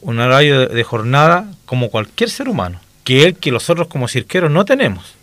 un 0.00 0.18
horario 0.18 0.66
de, 0.66 0.82
jornada 0.82 1.46
como 1.66 1.88
cualquier 1.88 2.28
ser 2.28 2.48
humano, 2.48 2.80
que 3.04 3.26
el 3.26 3.36
que 3.36 3.52
nosotros 3.52 3.86
como 3.86 4.08
cirqueros 4.08 4.50
no 4.50 4.64
tenemos 4.64 5.14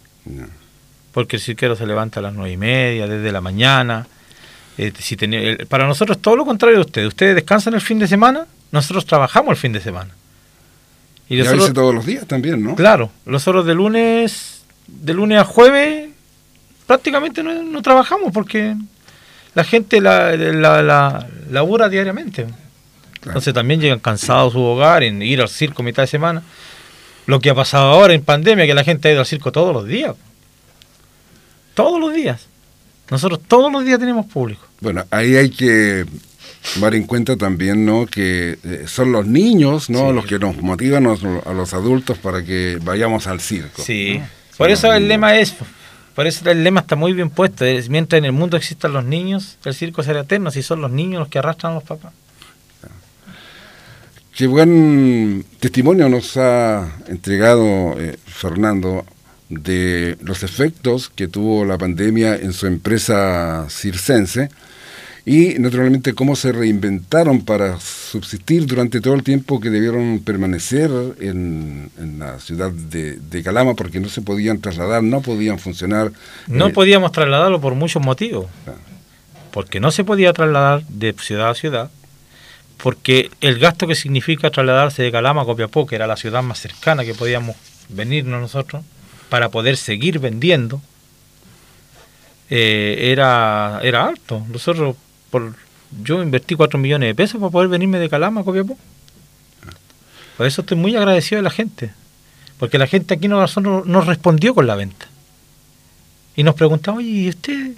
porque 1.11 1.37
el 1.37 1.41
cirquero 1.41 1.75
se 1.75 1.85
levanta 1.85 2.19
a 2.21 2.23
las 2.23 2.33
nueve 2.33 2.53
y 2.53 2.57
media, 2.57 3.07
desde 3.07 3.31
la 3.31 3.41
mañana. 3.41 4.05
Eh, 4.77 4.93
si 4.99 5.17
para 5.67 5.87
nosotros 5.87 6.19
todo 6.21 6.35
lo 6.35 6.45
contrario 6.45 6.77
de 6.77 6.85
ustedes. 6.85 7.07
Ustedes 7.07 7.35
descansan 7.35 7.73
el 7.73 7.81
fin 7.81 7.97
de 7.97 8.07
semana, 8.07 8.45
nosotros 8.71 9.05
trabajamos 9.05 9.51
el 9.51 9.57
fin 9.57 9.73
de 9.73 9.81
semana. 9.81 10.13
Y, 11.29 11.41
a 11.41 11.51
veces 11.51 11.73
todos 11.73 11.93
los 11.93 12.05
días 12.05 12.25
también, 12.25 12.63
¿no? 12.63 12.75
Claro, 12.75 13.11
nosotros 13.25 13.65
de 13.65 13.75
lunes, 13.75 14.63
de 14.87 15.13
lunes 15.13 15.39
a 15.39 15.43
jueves 15.43 16.09
prácticamente 16.85 17.43
no, 17.43 17.81
trabajamos 17.81 18.31
porque 18.31 18.75
la 19.53 19.63
gente 19.63 19.99
la, 20.01 20.35
la, 20.35 21.27
labura 21.51 21.89
diariamente. 21.89 22.47
Entonces 23.25 23.53
también 23.53 23.81
llegan 23.81 23.99
cansados 23.99 24.53
a 24.53 24.53
su 24.53 24.61
hogar 24.61 25.03
en 25.03 25.21
ir 25.21 25.41
al 25.41 25.49
circo 25.49 25.83
mitad 25.83 26.03
de 26.03 26.07
semana. 26.07 26.43
Lo 27.25 27.41
que 27.41 27.49
ha 27.49 27.55
pasado 27.55 27.91
ahora 27.91 28.13
en 28.13 28.23
pandemia, 28.23 28.65
que 28.65 28.73
la 28.73 28.85
gente 28.85 29.09
ha 29.09 29.11
ido 29.11 29.19
al 29.19 29.25
circo 29.25 29.51
todos 29.51 29.73
los 29.73 29.85
días. 29.85 30.15
Todos 31.73 31.99
los 31.99 32.13
días. 32.13 32.47
Nosotros 33.11 33.41
todos 33.45 33.69
los 33.69 33.83
días 33.83 33.99
tenemos 33.99 34.25
público. 34.27 34.65
Bueno, 34.79 35.05
ahí 35.11 35.35
hay 35.35 35.49
que 35.49 36.05
tomar 36.73 36.95
en 36.95 37.03
cuenta 37.03 37.37
también 37.37 37.85
¿no? 37.85 38.05
que 38.05 38.57
eh, 38.63 38.83
son 38.87 39.11
los 39.11 39.25
niños 39.25 39.89
¿no? 39.89 40.11
los 40.11 40.25
que 40.25 40.39
nos 40.39 40.61
motivan 40.61 41.07
a 41.07 41.53
los 41.53 41.73
adultos 41.73 42.17
para 42.17 42.43
que 42.43 42.79
vayamos 42.81 43.27
al 43.27 43.39
circo. 43.39 43.81
Sí, 43.81 44.21
por 44.57 44.69
eso 44.69 44.91
el 44.93 45.07
lema 45.07 45.37
es, 45.37 45.55
por 46.15 46.27
eso 46.27 46.49
el 46.49 46.63
lema 46.63 46.81
está 46.81 46.95
muy 46.95 47.13
bien 47.13 47.29
puesto, 47.29 47.65
es, 47.65 47.89
mientras 47.89 48.17
en 48.19 48.25
el 48.25 48.31
mundo 48.31 48.57
existan 48.57 48.93
los 48.93 49.05
niños, 49.05 49.57
el 49.65 49.73
circo 49.73 50.03
será 50.03 50.21
eterno, 50.21 50.51
si 50.51 50.63
son 50.63 50.81
los 50.81 50.91
niños 50.91 51.19
los 51.19 51.29
que 51.29 51.39
arrastran 51.39 51.73
a 51.73 51.75
los 51.75 51.83
papás. 51.83 52.13
Qué 54.35 54.45
buen 54.45 55.43
testimonio 55.59 56.09
nos 56.09 56.37
ha 56.37 56.87
entregado 57.07 57.99
eh, 57.99 58.17
Fernando 58.23 59.03
de 59.49 60.15
los 60.21 60.43
efectos 60.43 61.09
que 61.09 61.27
tuvo 61.27 61.65
la 61.65 61.77
pandemia 61.79 62.35
en 62.35 62.53
su 62.53 62.67
empresa 62.67 63.65
circense 63.69 64.49
y 65.27 65.59
naturalmente 65.59 66.13
cómo 66.13 66.37
se 66.37 66.53
reinventaron 66.53 67.41
para 67.41 67.81
subsistir 67.81 68.65
durante 68.65 69.01
todo 69.01 69.13
el 69.13 69.23
tiempo 69.23 69.59
que 69.59 69.69
debieron 69.69 70.21
permanecer 70.23 70.89
en, 71.19 71.91
la 72.17 72.39
ciudad 72.39 72.71
de, 72.71 73.43
Calama 73.43 73.73
porque 73.73 73.99
no 73.99 74.07
se 74.07 74.21
podían 74.21 74.61
trasladar, 74.61 75.03
no 75.03 75.19
podían 75.19 75.59
funcionar. 75.59 76.13
No 76.47 76.67
eh, 76.67 76.69
podíamos 76.69 77.11
trasladarlo 77.11 77.59
por 77.59 77.75
muchos 77.75 78.01
motivos. 78.01 78.45
Porque 79.51 79.81
no 79.81 79.91
se 79.91 80.05
podía 80.05 80.31
trasladar 80.31 80.83
de 80.87 81.13
ciudad 81.19 81.49
a 81.49 81.55
ciudad, 81.55 81.91
porque 82.77 83.29
el 83.41 83.59
gasto 83.59 83.85
que 83.85 83.95
significa 83.95 84.49
trasladarse 84.49 85.03
de 85.03 85.11
Calama 85.11 85.41
a 85.41 85.45
Copiapó, 85.45 85.85
que 85.85 85.95
era 85.95 86.07
la 86.07 86.15
ciudad 86.15 86.41
más 86.41 86.59
cercana 86.59 87.03
que 87.03 87.13
podíamos 87.13 87.57
venirnos 87.89 88.39
nosotros, 88.39 88.81
para 89.27 89.49
poder 89.49 89.75
seguir 89.75 90.19
vendiendo 90.19 90.81
eh, 92.49 93.11
era, 93.11 93.81
era 93.83 94.05
alto. 94.05 94.41
Nosotros, 94.49 94.95
por, 95.39 95.53
yo 96.03 96.21
invertí 96.21 96.55
4 96.55 96.79
millones 96.79 97.09
de 97.09 97.15
pesos 97.15 97.39
para 97.39 97.51
poder 97.51 97.69
venirme 97.69 97.99
de 97.99 98.09
Calama 98.09 98.41
a 98.41 98.43
Copiapó. 98.43 98.77
Por 100.37 100.45
eso 100.45 100.61
estoy 100.61 100.77
muy 100.77 100.95
agradecido 100.95 101.39
de 101.39 101.43
la 101.43 101.49
gente. 101.49 101.91
Porque 102.59 102.77
la 102.77 102.87
gente 102.87 103.13
aquí 103.13 103.27
nos, 103.27 103.57
nos 103.57 104.05
respondió 104.05 104.53
con 104.53 104.67
la 104.67 104.75
venta. 104.75 105.07
Y 106.35 106.43
nos 106.43 106.55
preguntaba, 106.55 106.97
oye, 106.97 107.07
¿y 107.07 107.29
usted 107.29 107.71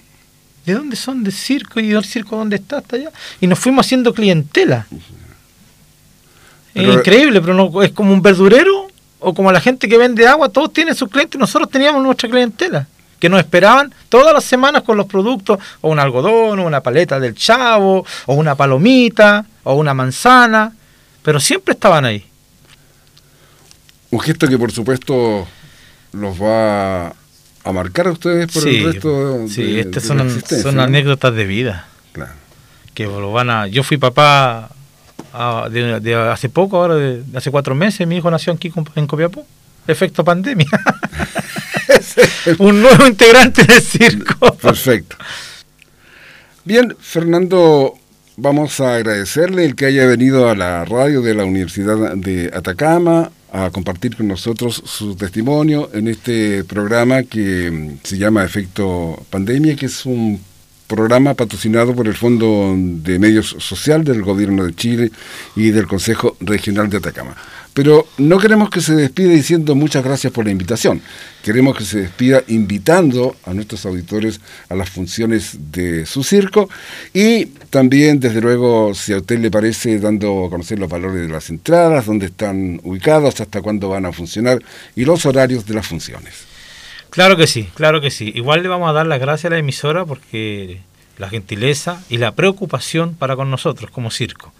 de 0.66 0.74
dónde 0.74 0.96
son? 0.96 1.24
¿De 1.24 1.30
circo? 1.30 1.80
¿Y 1.80 1.92
el 1.92 2.04
circo 2.04 2.36
dónde 2.36 2.56
está? 2.56 2.78
Hasta 2.78 2.96
allá. 2.96 3.10
Y 3.40 3.46
nos 3.46 3.58
fuimos 3.58 3.86
haciendo 3.86 4.12
clientela. 4.12 4.86
es 6.74 6.94
increíble, 6.94 7.40
pero 7.40 7.54
no, 7.54 7.82
es 7.82 7.92
como 7.92 8.12
un 8.12 8.20
verdurero 8.20 8.90
o 9.20 9.34
como 9.34 9.52
la 9.52 9.60
gente 9.60 9.88
que 9.88 9.98
vende 9.98 10.26
agua, 10.26 10.48
todos 10.48 10.72
tienen 10.72 10.94
sus 10.94 11.08
clientes, 11.08 11.38
nosotros 11.38 11.70
teníamos 11.70 12.02
nuestra 12.02 12.28
clientela, 12.28 12.88
que 13.20 13.28
nos 13.28 13.38
esperaban 13.38 13.94
todas 14.08 14.34
las 14.34 14.42
semanas 14.42 14.82
con 14.82 14.96
los 14.96 15.06
productos, 15.06 15.58
o 15.80 15.90
un 15.90 16.00
algodón, 16.00 16.58
o 16.58 16.66
una 16.66 16.82
paleta 16.82 17.20
del 17.20 17.36
chavo, 17.36 18.04
o 18.26 18.34
una 18.34 18.56
palomita, 18.56 19.46
o 19.62 19.74
una 19.74 19.94
manzana, 19.94 20.72
pero 21.22 21.38
siempre 21.38 21.74
estaban 21.74 22.04
ahí. 22.04 22.24
Un 24.10 24.18
gesto 24.18 24.48
que 24.48 24.58
por 24.58 24.72
supuesto 24.72 25.46
los 26.12 26.42
va 26.42 27.08
a 27.08 27.72
marcar 27.72 28.08
a 28.08 28.12
ustedes 28.12 28.50
por 28.50 28.66
el 28.66 28.92
resto 28.92 29.38
de, 29.38 29.48
Sí, 29.48 29.78
estas 29.78 30.02
son, 30.02 30.80
anécdotas 30.80 31.32
de 31.32 31.44
vida. 31.44 31.86
Claro. 32.10 32.32
Que 32.94 33.04
lo 33.04 33.30
van 33.30 33.50
a... 33.50 33.68
Yo 33.68 33.84
fui 33.84 33.98
papá 33.98 34.70
Ah, 35.32 35.68
de, 35.70 36.14
hace 36.14 36.48
poco, 36.48 36.78
ahora 36.78 36.96
de, 36.96 37.22
hace 37.36 37.50
cuatro 37.50 37.74
meses, 37.74 38.06
mi 38.06 38.16
hijo 38.16 38.30
nació 38.30 38.52
aquí 38.52 38.72
en 38.96 39.06
Copiapó. 39.06 39.46
Efecto 39.86 40.24
pandemia. 40.24 40.66
Un 42.58 42.82
nuevo 42.82 43.06
integrante 43.06 43.64
del 43.64 43.82
circo. 43.82 44.54
Perfecto. 44.56 45.16
Bien, 46.64 46.94
Fernando, 47.00 47.94
vamos 48.36 48.80
a 48.80 48.96
agradecerle 48.96 49.64
el 49.64 49.74
que 49.74 49.86
haya 49.86 50.06
venido 50.06 50.48
a 50.48 50.54
la 50.54 50.84
radio 50.84 51.22
de 51.22 51.34
la 51.34 51.44
Universidad 51.44 52.14
de 52.16 52.50
Atacama 52.54 53.30
a 53.52 53.70
compartir 53.70 54.16
con 54.16 54.28
nosotros 54.28 54.82
su 54.84 55.16
testimonio 55.16 55.90
en 55.92 56.08
este 56.08 56.64
programa 56.64 57.24
que 57.24 57.96
se 58.02 58.18
llama 58.18 58.44
Efecto 58.44 59.24
Pandemia, 59.30 59.74
que 59.74 59.86
es 59.86 60.06
un 60.06 60.40
programa 60.86 61.34
patrocinado 61.34 61.94
por 61.94 62.06
el 62.06 62.14
Fondo 62.14 62.74
de 62.76 63.18
Medios 63.18 63.56
Social 63.58 64.04
del 64.04 64.22
Gobierno 64.22 64.64
de 64.64 64.74
Chile 64.74 65.10
y 65.56 65.70
del 65.70 65.86
Consejo 65.86 66.36
Regional 66.40 66.90
de 66.90 66.98
Atacama. 66.98 67.36
Pero 67.72 68.06
no 68.18 68.38
queremos 68.38 68.68
que 68.68 68.80
se 68.80 68.94
despida 68.94 69.32
diciendo 69.32 69.74
muchas 69.74 70.02
gracias 70.02 70.32
por 70.32 70.44
la 70.44 70.50
invitación. 70.50 71.00
Queremos 71.44 71.76
que 71.76 71.84
se 71.84 72.00
despida 72.00 72.42
invitando 72.48 73.36
a 73.46 73.54
nuestros 73.54 73.86
auditores 73.86 74.40
a 74.68 74.74
las 74.74 74.90
funciones 74.90 75.56
de 75.70 76.04
su 76.04 76.24
circo 76.24 76.68
y 77.14 77.46
también, 77.70 78.18
desde 78.18 78.40
luego, 78.40 78.92
si 78.94 79.12
a 79.12 79.18
usted 79.18 79.38
le 79.38 79.50
parece, 79.50 79.98
dando 80.00 80.46
a 80.46 80.50
conocer 80.50 80.78
los 80.78 80.90
valores 80.90 81.26
de 81.26 81.32
las 81.32 81.48
entradas, 81.48 82.06
dónde 82.06 82.26
están 82.26 82.80
ubicados, 82.82 83.40
hasta 83.40 83.62
cuándo 83.62 83.88
van 83.88 84.04
a 84.04 84.12
funcionar 84.12 84.60
y 84.96 85.04
los 85.04 85.24
horarios 85.24 85.64
de 85.64 85.74
las 85.74 85.86
funciones. 85.86 86.34
Claro 87.10 87.36
que 87.36 87.46
sí, 87.46 87.68
claro 87.74 88.00
que 88.00 88.10
sí. 88.10 88.32
Igual 88.34 88.62
le 88.62 88.68
vamos 88.68 88.88
a 88.88 88.92
dar 88.92 89.06
las 89.06 89.20
gracias 89.20 89.50
a 89.50 89.54
la 89.54 89.58
emisora 89.58 90.04
porque 90.04 90.80
la 91.18 91.28
gentileza 91.28 92.02
y 92.08 92.16
la 92.16 92.32
preocupación 92.32 93.14
para 93.14 93.36
con 93.36 93.50
nosotros 93.50 93.90
como 93.90 94.10
circo. 94.10 94.52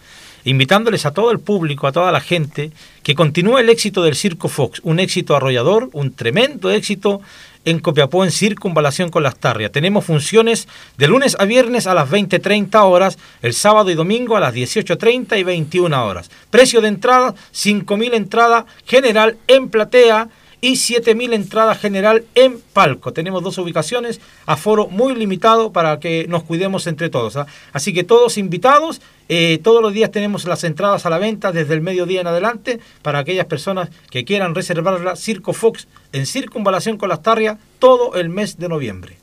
Invitándoles 0.45 1.07
a 1.07 1.13
todo 1.13 1.31
el 1.31 1.41
público, 1.41 1.87
a 1.87 1.93
toda 1.93 2.13
la 2.13 2.21
gente, 2.21 2.71
que 3.03 3.15
continúe 3.15 3.59
el 3.59 3.69
éxito 3.69 4.03
del 4.03 4.17
Circo 4.17 4.49
Fox, 4.49 4.81
un 4.85 5.01
éxito 5.01 5.37
arrollador, 5.37 5.91
un 5.93 6.13
tremendo 6.15 6.71
éxito 6.71 7.21
en 7.65 7.79
Copiapó 7.79 8.25
en 8.25 8.31
circunvalación 8.31 9.11
con 9.11 9.23
las 9.23 9.37
Tarrias. 9.37 9.73
Tenemos 9.73 10.05
funciones 10.05 10.67
de 10.97 11.09
lunes 11.09 11.37
a 11.39 11.45
viernes 11.45 11.87
a 11.87 11.95
las 11.95 12.09
20.30 12.09 12.83
horas, 12.85 13.19
el 13.43 13.53
sábado 13.53 13.91
y 13.91 13.95
domingo 13.95 14.37
a 14.37 14.41
las 14.41 14.55
18.30 14.55 15.39
y 15.39 15.43
21 15.43 16.07
horas. 16.07 16.31
Precio 16.51 16.81
de 16.81 16.89
entrada, 16.89 17.35
5.000 17.55 18.15
entrada 18.15 18.67
general 18.87 19.37
en 19.47 19.69
platea 19.69 20.29
y 20.61 20.73
7.000 20.73 21.35
entradas 21.35 21.79
general 21.79 22.25
en 22.35 22.61
palco. 22.61 23.13
Tenemos 23.13 23.43
dos 23.43 23.59
ubicaciones, 23.59 24.21
aforo 24.47 24.89
muy 24.89 25.15
limitado 25.15 25.73
para 25.73 26.01
que 26.01 26.27
nos 26.29 26.43
cuidemos 26.43 26.87
entre 26.87 27.09
todos. 27.09 27.37
¿ah? 27.37 27.47
Así 27.73 27.93
que 27.93 28.05
todos 28.05 28.39
invitados, 28.39 29.01
eh, 29.29 29.59
todos 29.63 29.83
los 29.83 29.93
días 29.93 30.11
tenemos 30.11 30.45
las 30.45 30.65
entradas 30.65 31.07
a 31.07 31.11
la 31.11 31.19
venta 31.19 31.53
desde 31.53 31.75
el 31.75 31.81
mediodía 31.81 32.21
en 32.21 32.27
adelante 32.27 32.81
para 33.03 33.21
aquellas 33.21 33.47
personas 33.47 33.91
que 34.11 34.25
quieran 34.25 34.55
reservarla. 34.55 35.17
Circo 35.17 35.53
Fox 35.53 35.89
en 36.13 36.27
Circunvalación 36.27 36.97
con 36.97 37.09
las 37.09 37.23
Tarrias 37.23 37.59
todo 37.79 38.15
el 38.17 38.29
mes 38.29 38.59
de 38.59 38.69
noviembre. 38.69 39.17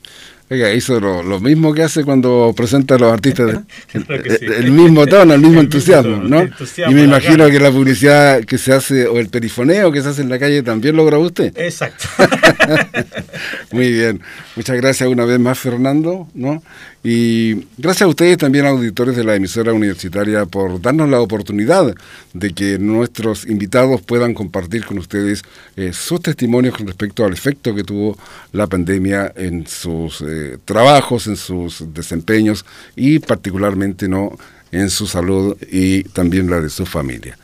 Oiga, 0.50 0.72
hizo 0.72 0.98
lo, 0.98 1.40
mismo 1.40 1.74
que 1.74 1.82
hace 1.82 2.04
cuando 2.04 2.54
presenta 2.56 2.94
a 2.94 2.98
los 2.98 3.12
artistas, 3.12 3.60
el, 3.92 4.70
mismo 4.72 5.06
tono, 5.06 5.34
el 5.34 5.40
mismo 5.40 5.60
entusiasmo, 5.60 6.16
¿no? 6.16 6.42
y 6.42 6.94
me 6.94 7.02
imagino 7.02 7.48
que 7.48 7.60
la 7.60 7.70
publicidad 7.70 8.42
que 8.44 8.56
se 8.56 8.72
hace, 8.72 9.06
o 9.06 9.18
el 9.18 9.28
perifoneo 9.28 9.92
que 9.92 10.00
se 10.00 10.08
hace 10.08 10.22
en 10.22 10.30
la 10.30 10.38
calle, 10.38 10.62
también 10.62 10.96
lo 10.96 11.04
grabó 11.04 11.24
usted. 11.24 11.52
Exacto. 11.54 12.06
Muy 13.70 13.92
bien. 13.92 14.20
Muchas 14.56 14.76
gracias 14.76 15.08
una 15.10 15.26
vez 15.26 15.38
más, 15.38 15.58
Fernando, 15.58 16.26
¿no? 16.32 16.62
Y 17.04 17.66
gracias 17.76 18.02
a 18.02 18.08
ustedes 18.08 18.38
también, 18.38 18.64
auditores 18.64 19.14
de 19.14 19.24
la 19.24 19.34
emisora 19.34 19.74
universitaria, 19.74 20.46
por 20.46 20.80
darnos 20.80 21.08
la 21.10 21.20
oportunidad 21.20 21.94
de 22.32 22.52
que 22.54 22.78
nuestros 22.78 23.46
invitados 23.46 24.00
puedan 24.00 24.32
compartir 24.32 24.86
con 24.86 24.98
ustedes 24.98 25.42
eh, 25.76 25.92
sus 25.92 26.22
testimonios 26.22 26.76
con 26.76 26.86
respecto 26.86 27.24
al 27.24 27.34
efecto 27.34 27.74
que 27.74 27.84
tuvo 27.84 28.16
la 28.52 28.66
pandemia 28.66 29.32
en 29.36 29.66
sus 29.66 30.22
eh, 30.22 30.56
trabajos, 30.64 31.26
en 31.26 31.36
sus 31.36 31.92
desempeños 31.92 32.64
y 32.96 33.18
particularmente 33.18 34.08
no 34.08 34.36
en 34.72 34.88
su 34.88 35.06
salud 35.06 35.56
y 35.70 36.04
también 36.04 36.50
la 36.50 36.60
de 36.60 36.70
su 36.70 36.86
familia. 36.86 37.38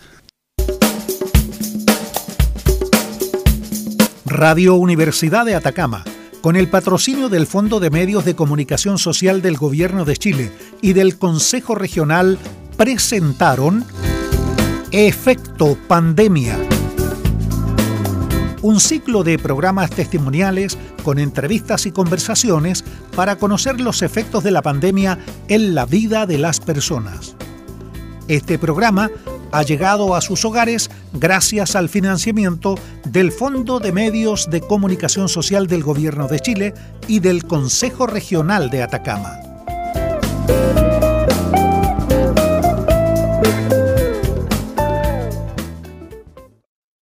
Radio 4.26 4.74
Universidad 4.74 5.44
de 5.44 5.54
Atacama 5.54 6.04
con 6.44 6.56
el 6.56 6.68
patrocinio 6.68 7.30
del 7.30 7.46
Fondo 7.46 7.80
de 7.80 7.88
Medios 7.88 8.26
de 8.26 8.36
Comunicación 8.36 8.98
Social 8.98 9.40
del 9.40 9.56
Gobierno 9.56 10.04
de 10.04 10.14
Chile 10.14 10.52
y 10.82 10.92
del 10.92 11.16
Consejo 11.16 11.74
Regional, 11.74 12.38
presentaron 12.76 13.82
Efecto 14.90 15.78
Pandemia. 15.88 16.58
Un 18.60 18.78
ciclo 18.78 19.24
de 19.24 19.38
programas 19.38 19.88
testimoniales 19.88 20.76
con 21.02 21.18
entrevistas 21.18 21.86
y 21.86 21.92
conversaciones 21.92 22.84
para 23.16 23.36
conocer 23.36 23.80
los 23.80 24.02
efectos 24.02 24.44
de 24.44 24.50
la 24.50 24.60
pandemia 24.60 25.18
en 25.48 25.74
la 25.74 25.86
vida 25.86 26.26
de 26.26 26.36
las 26.36 26.60
personas. 26.60 27.36
Este 28.28 28.58
programa 28.58 29.10
ha 29.54 29.62
llegado 29.62 30.16
a 30.16 30.20
sus 30.20 30.44
hogares 30.44 30.90
gracias 31.12 31.76
al 31.76 31.88
financiamiento 31.88 32.74
del 33.04 33.30
Fondo 33.30 33.78
de 33.78 33.92
Medios 33.92 34.50
de 34.50 34.60
Comunicación 34.60 35.28
Social 35.28 35.68
del 35.68 35.84
Gobierno 35.84 36.26
de 36.26 36.40
Chile 36.40 36.74
y 37.06 37.20
del 37.20 37.44
Consejo 37.44 38.08
Regional 38.08 38.68
de 38.68 38.82
Atacama. 38.82 39.38